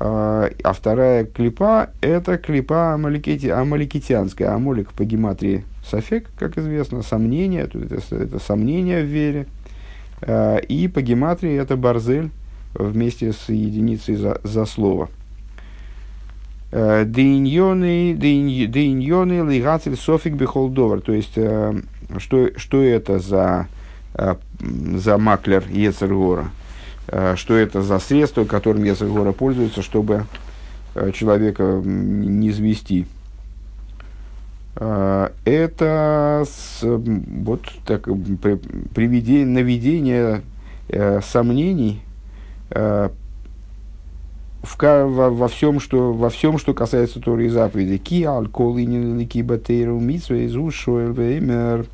а, 0.00 0.50
а 0.62 0.72
вторая 0.72 1.24
клипа 1.24 1.90
это 2.00 2.38
клипа 2.38 2.94
амаликити, 2.94 3.46
амаликитянская, 3.46 4.52
амолик 4.52 4.92
по 4.92 5.04
гематрии 5.04 5.64
Софек, 5.88 6.30
как 6.38 6.58
известно, 6.58 7.02
сомнение, 7.02 7.66
то 7.66 7.78
это, 7.78 8.00
это 8.16 8.38
сомнение 8.38 9.02
в 9.02 9.06
вере. 9.06 9.46
Э, 10.22 10.60
и 10.60 10.88
по 10.88 11.02
гематрии 11.02 11.54
это 11.54 11.76
барзель 11.76 12.30
вместе 12.74 13.32
с 13.32 13.48
единицей 13.48 14.16
за, 14.16 14.40
за 14.42 14.64
слово. 14.64 15.10
Э, 16.72 17.04
Дейньоны 17.04 18.14
лигацель 18.14 19.96
софик 19.96 20.34
бихолдовар. 20.34 21.00
То 21.00 21.12
есть, 21.12 21.34
э, 21.36 21.74
что, 22.18 22.50
что 22.56 22.82
это 22.82 23.18
за, 23.18 23.68
за 24.14 25.18
маклер 25.18 25.64
Ецергора? 25.70 26.50
Что 27.06 27.54
это 27.54 27.82
за 27.82 27.98
средство, 27.98 28.44
которым 28.44 28.84
Ецергора 28.84 29.32
пользуется, 29.32 29.82
чтобы 29.82 30.24
человека 31.12 31.82
не 31.84 32.48
извести? 32.48 33.06
А, 34.76 35.32
это 35.44 36.44
с, 36.48 36.80
вот 36.82 37.60
так, 37.86 38.04
приведение, 38.94 39.46
наведение 39.46 40.42
э, 40.88 41.20
сомнений 41.22 42.02
э, 42.70 43.08
в, 44.62 44.76
во, 44.80 45.30
во, 45.30 45.48
всем, 45.48 45.78
что, 45.78 46.12
во 46.12 46.28
всем, 46.28 46.58
что 46.58 46.74
касается 46.74 47.20
Торы 47.20 47.46
и 47.46 47.48
заповедей. 47.48 47.98
Ки 47.98 48.24
алкоол 48.24 48.78
и 48.78 48.86
нелики 48.86 49.42
батейру 49.42 50.00
митсве 50.00 50.46
из 50.46 50.56
ушоэл 50.56 51.12
веймер 51.12 51.86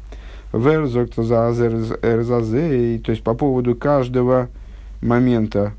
верзок 0.54 1.10
эрзазей. 1.18 2.98
То 3.00 3.10
есть 3.10 3.22
по 3.22 3.34
поводу 3.34 3.74
каждого 3.74 4.48
момента 5.00 5.74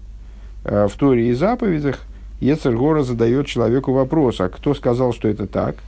э, 0.63 0.87
в 0.87 0.95
Торе 0.95 1.29
и 1.29 1.33
заповедях 1.33 2.01
Ецергора 2.39 3.03
задает 3.03 3.47
человеку 3.47 3.93
вопрос, 3.93 4.41
а 4.41 4.49
кто 4.49 4.73
сказал, 4.73 5.13
что 5.13 5.27
это 5.27 5.47
так– 5.47 5.75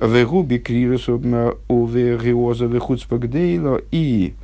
Вегуби 0.00 0.58
крирусу 0.58 1.20
увегиоза 1.68 2.66
вехуцпагдейло. 2.66 3.80
И 3.90 4.34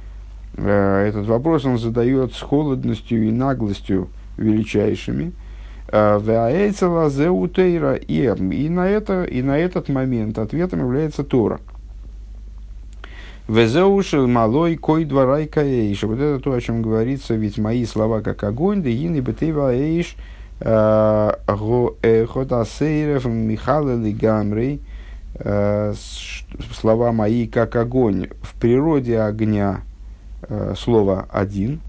э, 0.57 1.07
этот 1.09 1.27
вопрос 1.27 1.65
он 1.65 1.79
задает 1.79 2.35
с 2.35 2.41
холодностью 2.41 3.25
и 3.27 3.33
наглостью 3.33 4.09
величайшими. 4.37 5.33
Э, 5.89 6.21
Веаэйцела 6.21 7.11
зеутейра. 7.11 7.95
И, 7.95 8.69
на 8.69 8.89
это, 8.89 9.25
и 9.25 9.43
на 9.43 9.59
этот 9.59 9.89
момент 9.89 10.39
ответом 10.39 10.81
является 10.81 11.25
Тора. 11.25 11.61
Везеушил 13.51 14.29
малой 14.29 14.77
кой 14.77 15.05
дворай 15.05 15.49
каэйш. 15.49 16.05
Вот 16.05 16.21
это 16.21 16.39
то, 16.39 16.53
о 16.53 16.61
чем 16.61 16.83
говорится, 16.83 17.35
ведь 17.35 17.59
мои 17.59 17.85
слова 17.85 18.21
как 18.21 18.45
огонь, 18.45 18.81
да 18.81 18.89
ин 18.89 19.17
и 19.17 19.21
бетева 19.21 19.75
эйш, 19.75 20.15
э, 20.61 21.33
го 21.49 21.97
эхот 22.01 22.53
асейрев 22.53 23.25
михала 23.25 24.01
лигамрей, 24.01 24.81
э, 25.35 25.95
слова 26.73 27.11
мои 27.11 27.49
как 27.49 27.75
огонь. 27.75 28.29
В 28.41 28.55
природе 28.55 29.19
огня 29.19 29.81
э, 30.43 30.75
слово 30.79 31.27
один, 31.33 31.81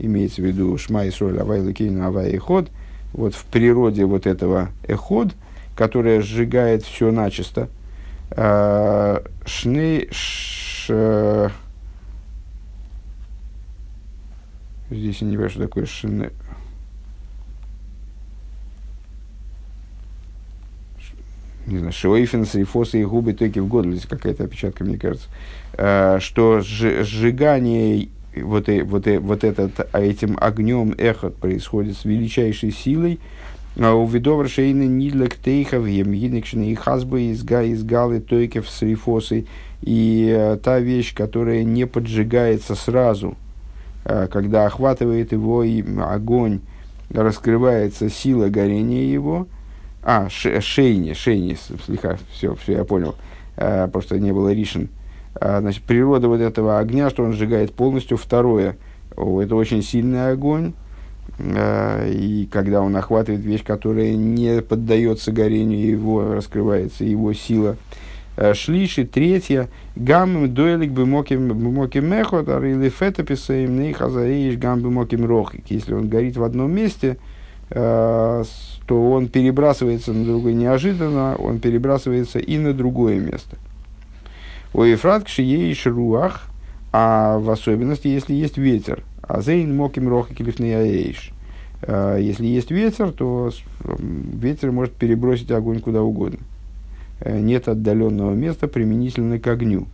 имеется 0.00 0.42
в 0.42 0.46
виду 0.46 0.76
шма 0.78 1.04
и 1.04 1.12
соль, 1.12 1.38
авай 1.38 1.60
лакейн, 1.60 2.02
авай 2.02 2.32
и 2.32 2.38
ход. 2.38 2.70
Вот 3.12 3.36
в 3.36 3.44
природе 3.44 4.04
вот 4.04 4.26
этого 4.26 4.70
эход, 4.82 5.28
которое 5.76 6.22
сжигает 6.22 6.82
все 6.82 7.12
начисто, 7.12 7.68
шны, 9.46 10.08
э, 10.88 11.48
здесь 14.90 15.20
я 15.20 15.26
не 15.26 15.32
понимаю, 15.32 15.50
что 15.50 15.60
такое 15.60 15.86
шны, 15.86 16.30
не 21.66 21.78
знаю, 21.78 21.92
Шиоифен, 21.92 22.44
Срифоса 22.44 22.98
и 22.98 23.04
губы 23.04 23.32
только 23.32 23.62
в 23.62 23.68
год, 23.68 23.86
здесь 23.86 24.06
какая-то 24.06 24.44
опечатка, 24.44 24.84
мне 24.84 24.98
кажется, 24.98 25.28
э, 25.74 26.18
что 26.20 26.60
сжигание 26.60 28.08
вот, 28.36 28.68
и, 28.68 28.82
вот, 28.82 29.06
и, 29.06 29.18
вот 29.18 29.44
этот, 29.44 29.88
а 29.92 30.00
этим 30.00 30.36
огнем 30.40 30.94
эхот 30.98 31.36
происходит 31.36 31.96
с 31.96 32.04
величайшей 32.04 32.72
силой, 32.72 33.20
а 33.78 33.94
у 33.94 34.06
видовар 34.06 34.48
шейны 34.48 34.84
нидлек 34.84 35.36
тейхов, 35.36 35.86
емгинекшны 35.86 36.70
и 36.70 36.74
хазбы 36.74 37.22
из 37.22 37.42
га 37.42 37.62
из 37.62 37.82
галы 37.82 38.20
тойкев 38.20 38.68
с 38.68 38.82
рифосой. 38.82 39.46
И 39.84 40.34
э, 40.34 40.56
та 40.62 40.80
вещь, 40.80 41.14
которая 41.14 41.62
не 41.62 41.86
поджигается 41.86 42.74
сразу, 42.74 43.36
э, 44.06 44.28
когда 44.32 44.64
охватывает 44.64 45.32
его 45.32 45.62
и 45.62 45.84
огонь, 46.00 46.60
раскрывается 47.10 48.08
сила 48.08 48.48
горения 48.48 49.04
его, 49.04 49.46
а, 50.02 50.28
шейни, 50.30 51.12
шейни, 51.12 51.58
слегка, 51.84 52.16
все, 52.32 52.54
все, 52.54 52.72
я 52.72 52.84
понял. 52.84 53.14
А, 53.58 53.86
просто 53.88 54.18
не 54.18 54.32
было 54.32 54.54
ришен. 54.54 54.88
А, 55.34 55.60
значит, 55.60 55.82
природа 55.82 56.28
вот 56.28 56.40
этого 56.40 56.78
огня, 56.78 57.10
что 57.10 57.22
он 57.22 57.34
сжигает 57.34 57.74
полностью. 57.74 58.16
Второе, 58.16 58.78
Это 59.10 59.54
очень 59.54 59.82
сильный 59.82 60.30
огонь. 60.30 60.72
И 61.38 62.48
когда 62.50 62.80
он 62.80 62.96
охватывает 62.96 63.44
вещь, 63.44 63.64
которая 63.64 64.14
не 64.14 64.62
поддается 64.62 65.30
горению, 65.30 65.86
его 65.86 66.34
раскрывается 66.34 67.04
его 67.04 67.34
сила. 67.34 67.76
Шлиши, 68.54 69.04
третье, 69.04 69.68
гам 69.94 70.52
дуэлик 70.52 70.90
бы 70.90 71.06
моким 71.06 72.06
мехот, 72.08 72.48
а 72.48 72.60
или 72.60 72.88
фетописаем 72.88 73.80
нейхазаиш 73.80 74.56
гам 74.56 74.80
бы 74.80 74.90
моким 74.90 75.24
рохик. 75.24 75.70
Если 75.70 75.94
он 75.94 76.08
горит 76.08 76.36
в 76.36 76.42
одном 76.42 76.72
месте, 76.72 77.18
то 77.68 78.44
он 78.88 79.28
перебрасывается 79.28 80.12
на 80.12 80.24
другое 80.24 80.54
неожиданно, 80.54 81.36
он 81.36 81.60
перебрасывается 81.60 82.38
и 82.40 82.58
на 82.58 82.72
другое 82.72 83.20
место. 83.20 83.56
У 84.72 84.82
Ефрат 84.82 85.24
кшиеиш 85.24 85.86
руах, 85.86 86.46
а 86.92 87.38
в 87.38 87.48
особенности, 87.50 88.08
если 88.08 88.34
есть 88.34 88.58
ветер. 88.58 89.04
А 89.22 89.40
зейн 89.40 89.74
моким 89.74 90.08
рохик 90.08 90.40
или 90.40 90.50
фнеяэйш. 90.50 91.30
Если 91.86 92.46
есть 92.46 92.70
ветер, 92.72 93.12
то 93.12 93.50
ветер 93.80 94.72
может 94.72 94.92
перебросить 94.94 95.50
огонь 95.52 95.80
куда 95.80 96.02
угодно. 96.02 96.40
Э, 97.20 97.38
нет 97.38 97.68
отдаленного 97.68 98.34
места 98.34 98.68
применительно 98.68 99.38
к 99.38 99.46
огню. 99.46 99.86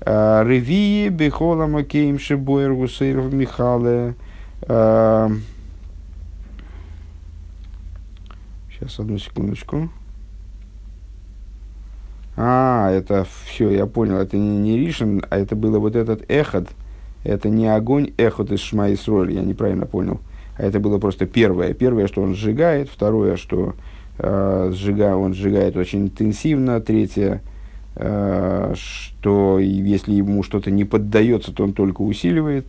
Э, 0.00 0.42
Ревии 0.44 1.08
бехола 1.08 1.66
макеем 1.66 2.18
шебойр 2.18 2.74
гусейров 2.74 3.32
михале. 3.32 4.14
Э, 4.62 5.28
сейчас, 8.70 8.98
одну 8.98 9.18
секундочку. 9.18 9.90
А, 12.38 12.90
это 12.90 13.26
все, 13.44 13.70
я 13.70 13.86
понял, 13.86 14.16
это 14.16 14.36
не, 14.36 14.58
не 14.58 14.76
Ришин, 14.76 15.24
а 15.30 15.38
это 15.38 15.56
было 15.56 15.78
вот 15.78 15.96
этот 15.96 16.30
эхот. 16.30 16.68
Это 17.24 17.48
не 17.48 17.66
огонь 17.66 18.12
эхот 18.18 18.52
из 18.52 18.60
Шмаисроль, 18.60 19.32
я 19.32 19.42
неправильно 19.42 19.86
понял. 19.86 20.20
А 20.56 20.62
это 20.62 20.78
было 20.78 20.98
просто 20.98 21.26
первое. 21.26 21.74
Первое, 21.74 22.06
что 22.06 22.22
он 22.22 22.34
сжигает, 22.34 22.88
второе, 22.88 23.36
что 23.36 23.74
э, 24.18 24.70
сжига, 24.74 25.16
он 25.16 25.34
сжигает 25.34 25.76
очень 25.76 26.02
интенсивно, 26.04 26.80
третье, 26.80 27.42
э, 27.96 28.74
что 28.74 29.58
если 29.58 30.12
ему 30.12 30.42
что-то 30.42 30.70
не 30.70 30.84
поддается, 30.84 31.52
то 31.52 31.64
он 31.64 31.72
только 31.72 32.02
усиливает, 32.02 32.66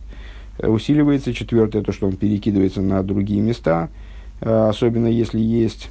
э, 0.58 0.68
усиливается, 0.68 1.32
четвертое, 1.32 1.82
то, 1.82 1.92
что 1.92 2.06
он 2.06 2.16
перекидывается 2.16 2.82
на 2.82 3.02
другие 3.02 3.40
места, 3.40 3.88
особенно 4.40 5.08
если 5.08 5.40
есть 5.40 5.90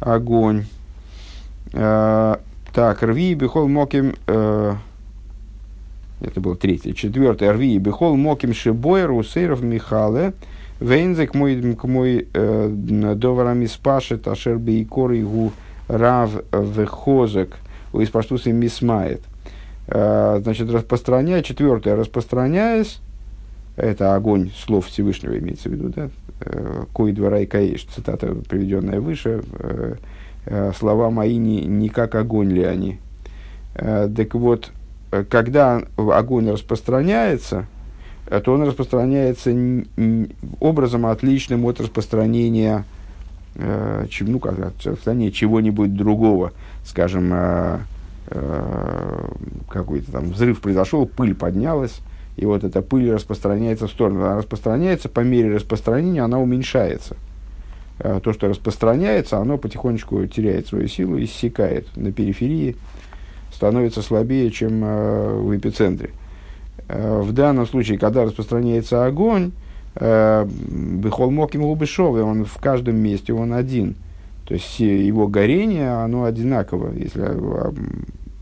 огонь. 0.00 0.64
Так, 1.72 3.02
рви 3.02 3.34
бихол 3.34 3.68
моким, 3.68 4.14
это 4.26 4.78
было 6.36 6.56
третье, 6.56 6.92
четвертое, 6.92 7.52
рви 7.52 7.74
и 7.74 7.78
бихол 7.78 8.16
моким 8.16 8.54
шибойр 8.54 9.10
усейров 9.10 9.62
михале, 9.62 10.34
Вейнзек 10.80 11.34
мой, 11.34 11.76
мой 11.82 12.28
э, 12.32 12.68
доварами 13.14 13.66
спашет, 13.66 14.26
ашер 14.26 14.58
бейкор 14.58 15.14
гу 15.14 15.52
рав 15.88 16.30
вехозек, 16.52 17.56
у 17.92 18.02
испаштусы 18.02 18.52
мисмает. 18.52 19.22
Э, 19.86 20.40
значит, 20.42 20.70
распространяя, 20.70 21.42
четвертое, 21.42 21.94
распространяясь, 21.94 22.98
это 23.76 24.14
огонь 24.14 24.50
слов 24.56 24.86
Всевышнего 24.86 25.38
имеется 25.38 25.68
в 25.68 25.72
виду, 25.72 25.88
да, 25.88 26.08
кой 26.92 27.12
двора 27.12 27.40
и 27.40 27.46
каиш, 27.46 27.84
цитата, 27.84 28.34
приведенная 28.48 29.00
выше, 29.00 29.42
слова 30.78 31.10
мои 31.10 31.36
не, 31.38 31.62
не 31.62 31.88
как 31.88 32.14
огонь 32.14 32.50
ли 32.50 32.62
они. 32.62 32.98
Так 33.74 34.34
вот, 34.34 34.70
когда 35.28 35.82
огонь 35.96 36.50
распространяется, 36.50 37.66
Э, 37.66 37.73
то 38.26 38.52
он 38.52 38.62
распространяется 38.62 39.54
образом 40.60 41.06
отличным 41.06 41.64
от 41.66 41.80
распространения 41.80 42.84
э, 43.54 44.06
ну, 44.20 44.38
как, 44.38 44.58
распространения 44.58 45.32
чего-нибудь 45.32 45.94
другого. 45.94 46.52
Скажем, 46.84 47.30
э, 47.32 47.78
э, 48.28 49.28
какой-то 49.68 50.12
там 50.12 50.30
взрыв 50.30 50.60
произошел, 50.60 51.06
пыль 51.06 51.34
поднялась, 51.34 52.00
и 52.36 52.46
вот 52.46 52.64
эта 52.64 52.82
пыль 52.82 53.12
распространяется 53.12 53.86
в 53.86 53.90
сторону. 53.90 54.24
Она 54.24 54.36
распространяется, 54.38 55.08
по 55.08 55.20
мере 55.20 55.54
распространения 55.54 56.22
она 56.22 56.38
уменьшается. 56.38 57.16
То, 57.98 58.32
что 58.32 58.48
распространяется, 58.48 59.38
оно 59.38 59.56
потихонечку 59.56 60.26
теряет 60.26 60.66
свою 60.66 60.88
силу, 60.88 61.16
иссякает 61.22 61.86
на 61.96 62.10
периферии, 62.10 62.74
становится 63.52 64.02
слабее, 64.02 64.50
чем 64.50 64.80
в 64.80 65.56
эпицентре. 65.56 66.10
В 66.88 67.32
данном 67.32 67.66
случае, 67.66 67.98
когда 67.98 68.24
распространяется 68.24 69.06
огонь, 69.06 69.52
э, 69.96 70.46
Бехол 70.46 71.30
Моким 71.30 71.62
Губышовый, 71.62 72.22
он 72.22 72.44
в 72.44 72.58
каждом 72.58 72.96
месте, 72.96 73.32
он 73.32 73.54
один. 73.54 73.94
То 74.46 74.54
есть 74.54 74.78
его 74.80 75.26
горение, 75.26 75.92
оно 75.92 76.24
одинаково. 76.24 76.92
Если 76.92 77.22
э, 77.24 77.72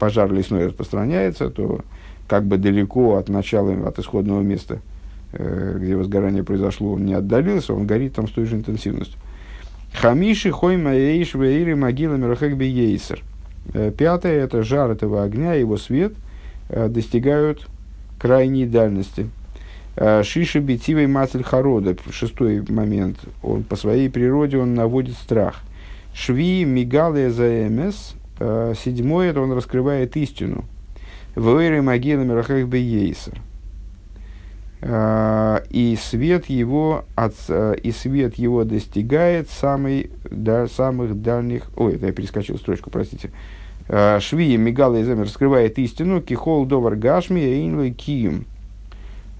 пожар 0.00 0.32
лесной 0.32 0.66
распространяется, 0.66 1.50
то 1.50 1.82
как 2.26 2.44
бы 2.44 2.58
далеко 2.58 3.16
от 3.16 3.28
начала, 3.28 3.72
от 3.86 3.98
исходного 3.98 4.40
места, 4.40 4.80
где 5.32 5.96
возгорание 5.96 6.42
произошло, 6.42 6.92
он 6.92 7.04
не 7.04 7.14
отдалился, 7.14 7.74
он 7.74 7.86
горит 7.86 8.14
там 8.14 8.26
с 8.26 8.32
той 8.32 8.46
же 8.46 8.56
интенсивностью. 8.56 9.18
Хамиши 9.92 10.50
хойма 10.50 10.94
эйш 10.94 11.34
вейры 11.34 11.76
могила 11.76 12.16
мирахек. 12.16 12.56
Пятое– 13.96 14.44
это 14.44 14.62
жар 14.62 14.90
этого 14.90 15.22
огня, 15.22 15.54
его 15.54 15.76
свет 15.76 16.14
достигают 16.68 17.68
крайней 18.22 18.66
дальности. 18.66 19.28
Э, 19.96 20.22
Шиша 20.22 20.60
битивой 20.60 21.08
мацель 21.08 21.42
харода, 21.42 21.96
шестой 22.12 22.64
момент, 22.68 23.18
он 23.42 23.64
по 23.64 23.74
своей 23.74 24.08
природе 24.08 24.58
он 24.58 24.74
наводит 24.74 25.16
страх. 25.16 25.62
Шви 26.14 26.64
мигалия 26.64 27.30
за 27.30 27.68
МС, 27.68 28.14
э, 28.38 28.74
седьмой, 28.82 29.28
это 29.28 29.40
он 29.40 29.52
раскрывает 29.52 30.16
истину. 30.16 30.64
Вэйры 31.34 31.82
могилы 31.82 32.24
мирахах 32.24 32.68
бейсер. 32.68 33.40
Э, 34.82 35.58
и 35.70 35.98
свет 36.00 36.46
его 36.46 37.04
от, 37.16 37.34
и 37.50 37.90
свет 37.90 38.36
его 38.36 38.62
достигает 38.62 39.50
самый, 39.50 40.10
да, 40.30 40.68
самых 40.68 41.20
дальних... 41.20 41.70
Ой, 41.76 41.96
это 41.96 42.06
я 42.06 42.12
перескочил 42.12 42.56
строчку, 42.56 42.88
простите. 42.88 43.30
Э, 43.30 43.61
Шви 43.92 44.56
Мигала 44.56 45.02
Иземер 45.02 45.24
раскрывает 45.24 45.78
истину, 45.78 46.22
Кихол 46.22 46.64
Довар 46.64 46.96
Гашми 46.96 47.40
Эйнлой 47.40 47.90
Кием. 47.90 48.46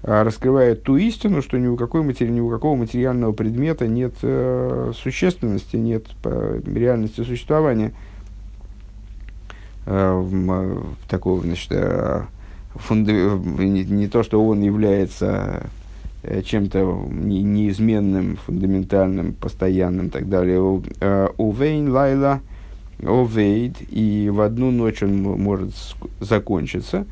Э, 0.03 0.23
раскрывает 0.23 0.83
ту 0.83 0.97
истину, 0.97 1.41
что 1.41 1.57
ни 1.57 1.67
у, 1.67 1.77
какой 1.77 2.03
матери, 2.03 2.29
ни 2.29 2.41
у 2.41 2.49
какого 2.49 2.75
материального 2.75 3.31
предмета 3.31 3.87
нет 3.87 4.13
э, 4.21 4.91
существенности, 4.95 5.77
нет 5.77 6.05
э, 6.25 6.61
реальности 6.65 7.21
существования. 7.21 7.93
Э, 9.85 10.13
в, 10.13 10.95
такого, 11.09 11.41
значит, 11.41 11.71
э, 11.71 12.23
фунда, 12.75 13.11
не, 13.11 13.85
не 13.85 14.07
то, 14.07 14.23
что 14.23 14.45
он 14.45 14.61
является 14.61 15.67
чем-то 16.45 17.05
неизменным, 17.11 18.37
фундаментальным, 18.45 19.33
постоянным 19.33 20.07
и 20.07 20.09
так 20.09 20.29
далее. 20.29 20.61
У 20.61 21.51
Вейн 21.51 21.91
Лайла– 21.91 22.39
овейд, 23.05 23.77
и 23.89 24.29
в 24.31 24.41
одну 24.41 24.71
ночь 24.71 25.03
он 25.03 25.21
может 25.21 25.73
закончиться. 26.19 27.05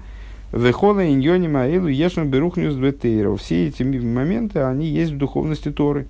Вехола 0.51 1.07
иньони 1.07 1.47
маэлу 1.47 1.87
ешн 1.87 2.23
берухнюс 2.23 2.75
бетейров. 2.75 3.41
Все 3.41 3.67
эти 3.67 3.83
моменты, 3.83 4.59
они 4.59 4.87
есть 4.87 5.13
в 5.13 5.17
духовности 5.17 5.71
Торы. 5.71 6.07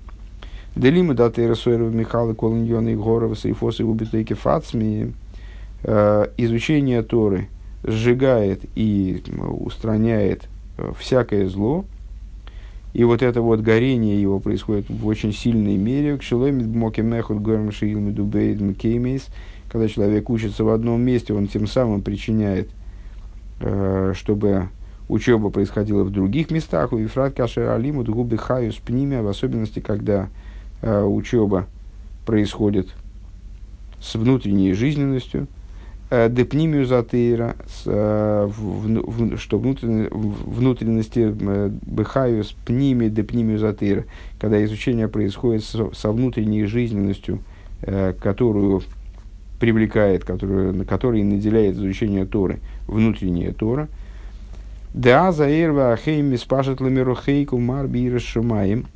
Делима 0.75 1.13
датейра 1.13 1.53
суэров 1.53 1.93
Михала 1.93 2.33
Колиньона 2.33 2.89
и 2.89 2.95
Горова 2.95 3.35
Сейфоса 3.35 3.83
и 3.83 3.85
Убитейки 3.85 4.33
Фацми. 4.33 5.13
Э, 5.83 6.27
изучение 6.37 7.03
Торы 7.03 7.49
сжигает 7.83 8.61
и 8.75 9.21
устраняет 9.59 10.47
э, 10.77 10.91
всякое 10.97 11.47
зло. 11.47 11.85
И 12.93 13.03
вот 13.03 13.21
это 13.21 13.41
вот 13.41 13.61
горение 13.61 14.21
его 14.21 14.39
происходит 14.39 14.89
в 14.89 15.05
очень 15.07 15.33
сильной 15.33 15.77
мере. 15.77 16.17
К 16.17 16.23
шеломит 16.23 16.67
моке 16.67 17.03
мехут 17.03 17.41
горм 17.41 17.71
шиилми 17.71 18.11
дубейд 18.11 18.59
мкеймейс 18.59 19.27
когда 19.71 19.87
человек 19.87 20.29
учится 20.29 20.65
в 20.65 20.69
одном 20.69 21.01
месте, 21.01 21.33
он 21.33 21.47
тем 21.47 21.65
самым 21.65 22.01
причиняет, 22.01 22.69
э, 23.61 24.11
чтобы 24.15 24.67
учеба 25.07 25.49
происходила 25.49 26.03
в 26.03 26.09
других 26.09 26.51
местах. 26.51 26.91
У 26.91 26.97
Ефрат 26.97 27.33
Кашер 27.35 27.69
Алиму 27.69 28.03
губы 28.03 28.37
хаю 28.37 28.73
с 28.73 28.75
пниме, 28.75 29.21
в 29.21 29.29
особенности, 29.29 29.79
когда 29.79 30.27
э, 30.81 31.03
учеба 31.03 31.67
происходит 32.25 32.89
с 34.01 34.15
внутренней 34.15 34.73
жизненностью. 34.73 35.47
Э, 36.09 36.27
депнимию 36.29 36.85
затейра, 36.85 37.55
э, 37.85 38.49
что 39.37 39.57
внутренности 39.57 41.33
быхаю 41.85 42.43
с 42.43 42.51
пними 42.51 43.07
депнимию 43.07 43.57
затейра, 43.57 44.03
когда 44.37 44.61
изучение 44.65 45.07
происходит 45.07 45.63
со 45.63 46.11
внутренней 46.11 46.65
жизненностью, 46.65 47.39
которую 48.21 48.83
привлекает, 49.61 50.25
который, 50.25 50.73
на 50.73 50.85
который 50.85 51.21
наделяет 51.21 51.75
изучение 51.75 52.25
Торы, 52.25 52.59
внутренняя 52.87 53.53
Тора. 53.53 53.89
Да, 54.91 55.31
заирва 55.31 55.93
ахейм 55.93 56.35
спашет 56.35 56.81
ламирухейку 56.81 57.59
марби 57.59 58.17
шумаем, 58.17 58.87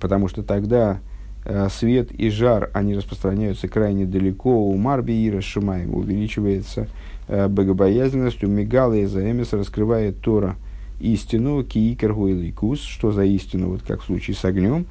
потому 0.00 0.28
что 0.28 0.44
тогда 0.44 1.00
э, 1.44 1.66
свет 1.68 2.12
и 2.12 2.30
жар, 2.30 2.70
они 2.74 2.94
распространяются 2.94 3.66
крайне 3.66 4.06
далеко, 4.06 4.56
у 4.56 4.76
марби 4.76 5.12
и 5.12 5.40
шумаем 5.40 5.92
увеличивается 5.96 6.86
э, 7.26 7.48
богобоязненность, 7.48 8.44
у 8.44 8.46
мигала 8.46 8.94
и 8.94 9.04
заэмис 9.04 9.52
раскрывает 9.52 10.20
Тора 10.20 10.54
истину, 11.00 11.64
киикер 11.64 12.14
гуиликус, 12.14 12.80
что 12.82 13.10
за 13.10 13.24
истину, 13.24 13.70
вот 13.70 13.82
как 13.82 14.00
в 14.00 14.06
случае 14.06 14.36
с 14.36 14.44
огнем, 14.44 14.86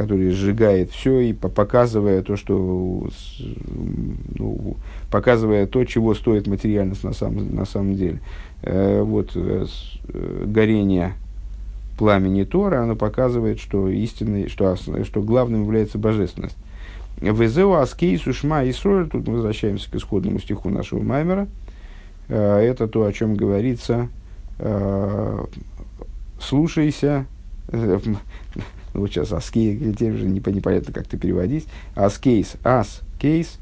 который 0.00 0.30
сжигает 0.30 0.90
все 0.92 1.20
и 1.20 1.34
показывая 1.34 2.22
то, 2.22 2.34
что 2.34 3.06
ну, 4.34 4.76
показывая 5.10 5.66
то, 5.66 5.84
чего 5.84 6.14
стоит 6.14 6.46
материальность 6.46 7.04
на 7.04 7.12
самом, 7.12 7.54
на 7.54 7.66
самом 7.66 7.96
деле. 7.96 8.20
Э, 8.62 9.02
вот 9.02 9.32
э, 9.34 9.66
э, 10.08 10.44
горение 10.46 11.12
пламени 11.98 12.44
Тора, 12.44 12.82
оно 12.82 12.96
показывает, 12.96 13.60
что 13.60 13.90
истинный, 13.90 14.48
что, 14.48 14.74
что 15.04 15.20
главным 15.20 15.64
является 15.64 15.98
божественность. 15.98 16.56
Везеу 17.20 17.74
аскейсу 17.74 18.32
шма 18.32 18.64
и 18.64 18.72
тут 18.72 19.28
мы 19.28 19.34
возвращаемся 19.34 19.90
к 19.90 19.94
исходному 19.96 20.38
стиху 20.38 20.70
нашего 20.70 21.02
Маймера. 21.02 21.46
Это 22.28 22.88
то, 22.88 23.04
о 23.04 23.12
чем 23.12 23.34
говорится, 23.34 24.08
слушайся, 26.40 27.26
вот 28.94 29.10
сейчас 29.10 29.32
аскей, 29.32 29.76
теперь 29.78 30.14
уже 30.14 30.26
непонятно, 30.26 30.92
как 30.92 31.06
это 31.06 31.16
переводить, 31.16 31.66
аскейс, 31.94 32.54
ас, 32.64 33.00
кейс, 33.20 33.58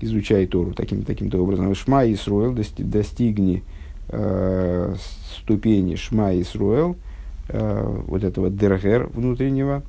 изучай 0.00 0.46
Тору 0.46 0.72
таким, 0.72 1.02
таким-то 1.02 1.42
образом. 1.42 1.74
Шма 1.74 2.10
Исруэл 2.12 2.56
достигни 2.78 3.62
э, 4.08 4.94
ступени 5.36 5.94
Шма 5.94 6.38
Исруэл, 6.40 6.96
э, 7.48 8.02
вот 8.06 8.24
этого 8.24 8.50
дергер 8.50 9.08
внутреннего. 9.12 9.82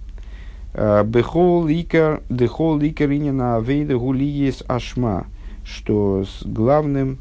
Э, 0.74 1.04
Бехол 1.04 1.66
ликар, 1.66 2.22
дехол 2.30 2.78
ликар 2.78 3.10
на 3.10 3.58
авейда 3.58 3.98
гулиес 3.98 4.64
ашма, 4.68 5.26
что 5.66 6.26
с 6.26 6.46
главным, 6.46 7.18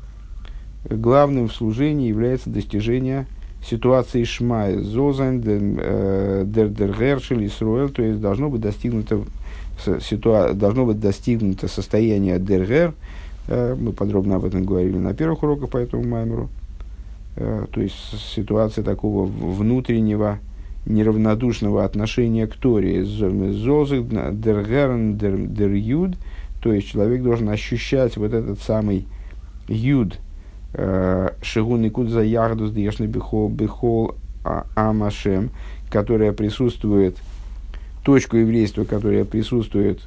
главным 0.88 1.48
в 1.48 1.54
служении 1.54 2.08
является 2.08 2.50
достижение 2.50 3.26
ситуации 3.64 4.24
Шма, 4.24 4.80
Зозан, 4.80 5.42
э, 5.44 6.44
Дер 6.46 6.68
Дергершель, 6.68 7.46
Исруэл, 7.46 7.88
то 7.88 8.02
есть 8.02 8.20
должно 8.20 8.48
быть 8.48 8.60
достигнуто 8.60 9.22
ситуа- 10.00 10.54
должно 10.54 10.86
быть 10.86 11.00
достигнуто 11.00 11.68
состояние 11.68 12.38
Дергер, 12.38 12.94
э, 13.48 13.76
мы 13.78 13.92
подробно 13.92 14.36
об 14.36 14.44
этом 14.44 14.64
говорили 14.64 14.96
на 14.96 15.14
первых 15.14 15.42
уроках 15.42 15.70
по 15.70 15.76
этому 15.76 16.04
маймеру, 16.04 16.48
Э, 17.40 17.66
то 17.70 17.80
есть 17.80 17.94
ситуация 18.34 18.82
такого 18.82 19.24
внутреннего 19.24 20.40
неравнодушного 20.86 21.84
отношения 21.84 22.48
к 22.48 22.56
Торе. 22.56 23.04
Зозык, 23.04 24.08
дергерн, 24.08 25.16
дер 25.16 25.72
юд, 25.72 26.16
то 26.60 26.72
есть 26.72 26.88
человек 26.88 27.22
должен 27.22 27.48
ощущать 27.48 28.16
вот 28.16 28.32
этот 28.32 28.60
самый 28.60 29.06
юд, 29.68 30.18
шигун 30.72 31.84
и 31.84 31.90
кудза 31.90 32.20
яхдус 32.20 32.72
дешны 32.72 33.06
бихол, 33.06 33.48
бихол 33.48 34.14
а, 34.44 34.66
амашем, 34.74 35.50
которая 35.90 36.32
присутствует, 36.32 37.16
точку 38.04 38.36
еврейства, 38.36 38.84
которая 38.84 39.24
присутствует 39.24 40.00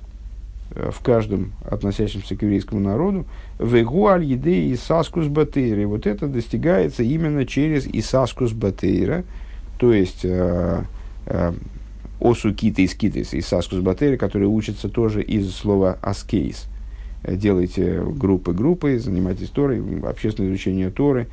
Э, 0.74 0.90
в 0.92 1.02
каждом 1.02 1.52
относящемся 1.70 2.36
к 2.36 2.44
еврейскому 2.44 2.80
народу, 2.80 3.26
вегуаль 3.60 4.24
еды 4.24 4.68
и 4.68 4.76
саскус 4.76 5.28
батейра. 5.28 5.86
Вот 5.88 6.08
это 6.08 6.28
достигается 6.28 7.04
именно 7.04 7.46
через 7.46 7.86
исаскус 7.88 8.54
батейра, 8.54 9.24
то 9.78 9.94
есть 9.94 10.22
э, 10.24 10.84
э, 11.26 11.54
осу 12.22 12.54
кита 12.54 12.82
из 12.82 12.94
китис, 12.96 13.34
исаскус 13.34 13.80
батейра, 13.80 14.16
который 14.16 14.48
учится 14.48 14.88
тоже 14.88 15.22
из 15.22 15.54
слова 15.54 15.98
аскейс. 16.02 16.68
Э, 17.24 17.36
делайте 17.36 18.02
группы 18.04 18.54
группы, 18.54 18.98
занимайтесь 19.00 19.50
Торой, 19.50 19.82
общественное 20.02 20.50
изучение 20.50 20.90
Торы. 20.90 21.28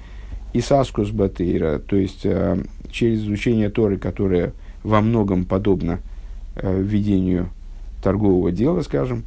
Исаскус 0.54 1.10
батейра, 1.10 1.78
то 1.78 1.96
есть 1.96 2.24
э, 2.24 2.62
через 2.90 3.20
изучение 3.20 3.68
Торы, 3.68 3.98
которое 3.98 4.52
во 4.82 5.00
многом 5.00 5.44
подобно 5.44 6.00
э, 6.56 6.80
ведению 6.80 7.50
торгового 8.02 8.52
дела, 8.52 8.82
скажем. 8.82 9.24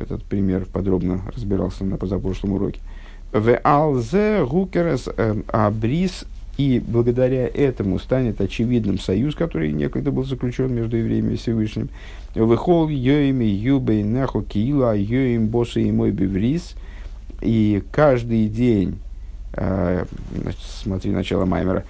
Этот 0.00 0.24
пример 0.24 0.64
подробно 0.64 1.20
разбирался 1.34 1.84
на 1.84 1.98
позапрошлом 1.98 2.52
уроке. 2.52 2.80
В 3.30 3.60
алзе 3.62 4.42
гукерес 4.46 5.06
абрис 5.48 6.24
и 6.56 6.82
благодаря 6.86 7.46
этому 7.46 7.98
станет 7.98 8.40
очевидным 8.40 8.98
союз, 8.98 9.34
который 9.34 9.72
некогда 9.72 10.10
был 10.12 10.24
заключен 10.24 10.74
между 10.74 10.96
евреями 10.96 11.34
и 11.34 11.36
Всевышним. 11.36 11.90
Выхол 12.34 12.88
йоими 12.88 13.44
юбей 13.44 14.02
нахо 14.02 14.42
киила 14.42 14.96
йоим 14.96 15.48
босы 15.48 15.82
и 15.82 15.92
мой 15.92 16.10
биврис. 16.10 16.74
И 17.40 17.82
каждый 17.90 18.48
день, 18.48 18.98
значит, 19.52 20.60
смотри 20.82 21.10
начало 21.10 21.44
Маймера, 21.44 21.84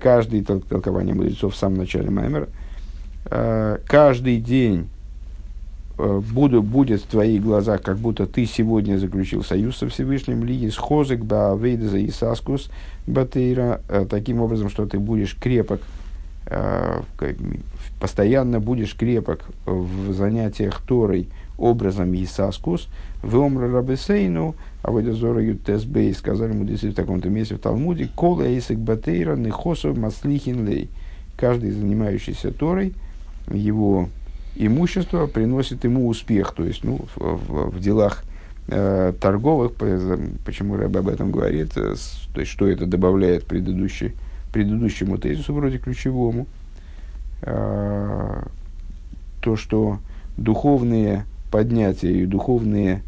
каждый 0.00 0.42
толкование 0.42 1.14
мудрецов 1.14 1.54
в 1.54 1.56
самом 1.56 1.76
начале 1.78 2.08
Маймера, 2.10 2.48
каждый 3.86 4.38
день 4.38 4.88
буду, 5.96 6.62
будет 6.62 7.02
в 7.02 7.06
твоих 7.06 7.42
глазах, 7.42 7.82
как 7.82 7.98
будто 7.98 8.26
ты 8.26 8.46
сегодня 8.46 8.98
заключил 8.98 9.44
союз 9.44 9.76
со 9.76 9.88
Всевышним, 9.88 10.44
ли 10.44 10.56
из 10.64 10.76
хозык 10.76 11.20
ба 11.20 11.56
вейдеза 11.60 11.98
и 11.98 12.10
саскус 12.10 12.70
батейра, 13.06 13.80
э, 13.88 14.06
таким 14.08 14.40
образом, 14.40 14.70
что 14.70 14.86
ты 14.86 14.98
будешь 14.98 15.36
крепок, 15.36 15.80
постоянно 18.00 18.60
будешь 18.60 18.96
крепок 18.96 19.44
в 19.64 20.12
занятиях 20.12 20.80
Торой 20.86 21.28
образом 21.56 22.14
Исаскус, 22.14 22.88
в 23.22 23.38
Омра 23.38 23.70
Рабесейну, 23.70 24.54
а 24.82 24.90
в 24.90 25.00
Эдозора 25.00 25.42
Ютесбей, 25.42 26.12
сказали 26.12 26.52
мудрецы 26.52 26.90
в 26.90 26.94
таком-то 26.94 27.30
месте 27.30 27.54
в 27.54 27.58
Талмуде, 27.58 28.08
Кола 28.14 28.42
Эйсек 28.42 28.78
Батейра, 28.78 29.36
Нехосов 29.36 29.96
Маслихин 29.96 30.66
Лей. 30.66 30.90
Каждый, 31.36 31.70
занимающийся 31.70 32.52
Торой, 32.52 32.92
его 33.50 34.08
имущество 34.56 35.26
приносит 35.26 35.84
ему 35.84 36.08
успех, 36.08 36.52
то 36.52 36.64
есть 36.64 36.84
ну, 36.84 37.00
в, 37.16 37.36
в, 37.36 37.70
в 37.70 37.80
делах 37.80 38.22
э, 38.68 39.12
торговых, 39.20 39.72
почему 40.44 40.76
Рэб 40.76 40.96
об 40.96 41.08
этом 41.08 41.32
говорит, 41.32 41.76
э, 41.76 41.94
с, 41.96 42.28
то 42.32 42.40
есть 42.40 42.52
что 42.52 42.68
это 42.68 42.86
добавляет 42.86 43.46
предыдущий, 43.46 44.12
предыдущему 44.54 45.18
тезису, 45.18 45.52
вроде 45.52 45.76
ключевому, 45.76 46.46
э, 47.42 48.42
то, 49.42 49.56
что 49.56 49.98
духовные 50.38 51.26
поднятия 51.50 52.12
и 52.12 52.24
духовные 52.24 53.02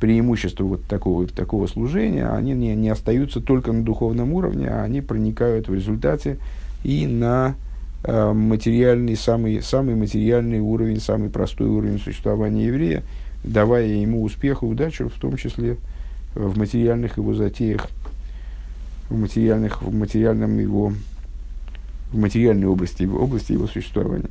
преимущества 0.00 0.64
вот 0.64 0.82
такого, 0.84 1.28
такого 1.28 1.68
служения, 1.68 2.28
они 2.28 2.52
не, 2.52 2.74
не 2.74 2.88
остаются 2.88 3.40
только 3.40 3.72
на 3.72 3.84
духовном 3.84 4.32
уровне, 4.32 4.68
а 4.68 4.82
они 4.82 5.00
проникают 5.00 5.68
в 5.68 5.74
результате 5.74 6.38
и 6.82 7.06
на 7.06 7.54
Э, 8.06 8.34
материальный, 8.34 9.16
самый, 9.16 9.62
самый 9.62 9.94
материальный 9.94 10.60
уровень, 10.60 11.00
самый 11.00 11.30
простой 11.30 11.68
уровень 11.68 11.98
существования 11.98 12.66
еврея, 12.66 13.02
давая 13.42 13.86
ему 13.86 14.22
успех 14.22 14.62
и 14.62 14.66
удачу, 14.66 15.08
в 15.08 15.18
том 15.18 15.38
числе 15.38 15.78
в 16.34 16.58
материальных 16.58 17.16
его 17.16 17.32
затеях, 17.32 17.88
в, 19.08 19.16
материальных, 19.16 19.82
в 19.82 19.94
материальном 19.94 20.58
его 20.58 20.92
в 22.12 22.16
материальной 22.16 22.68
области, 22.68 23.04
области 23.04 23.52
его 23.52 23.66
существования. 23.66 24.30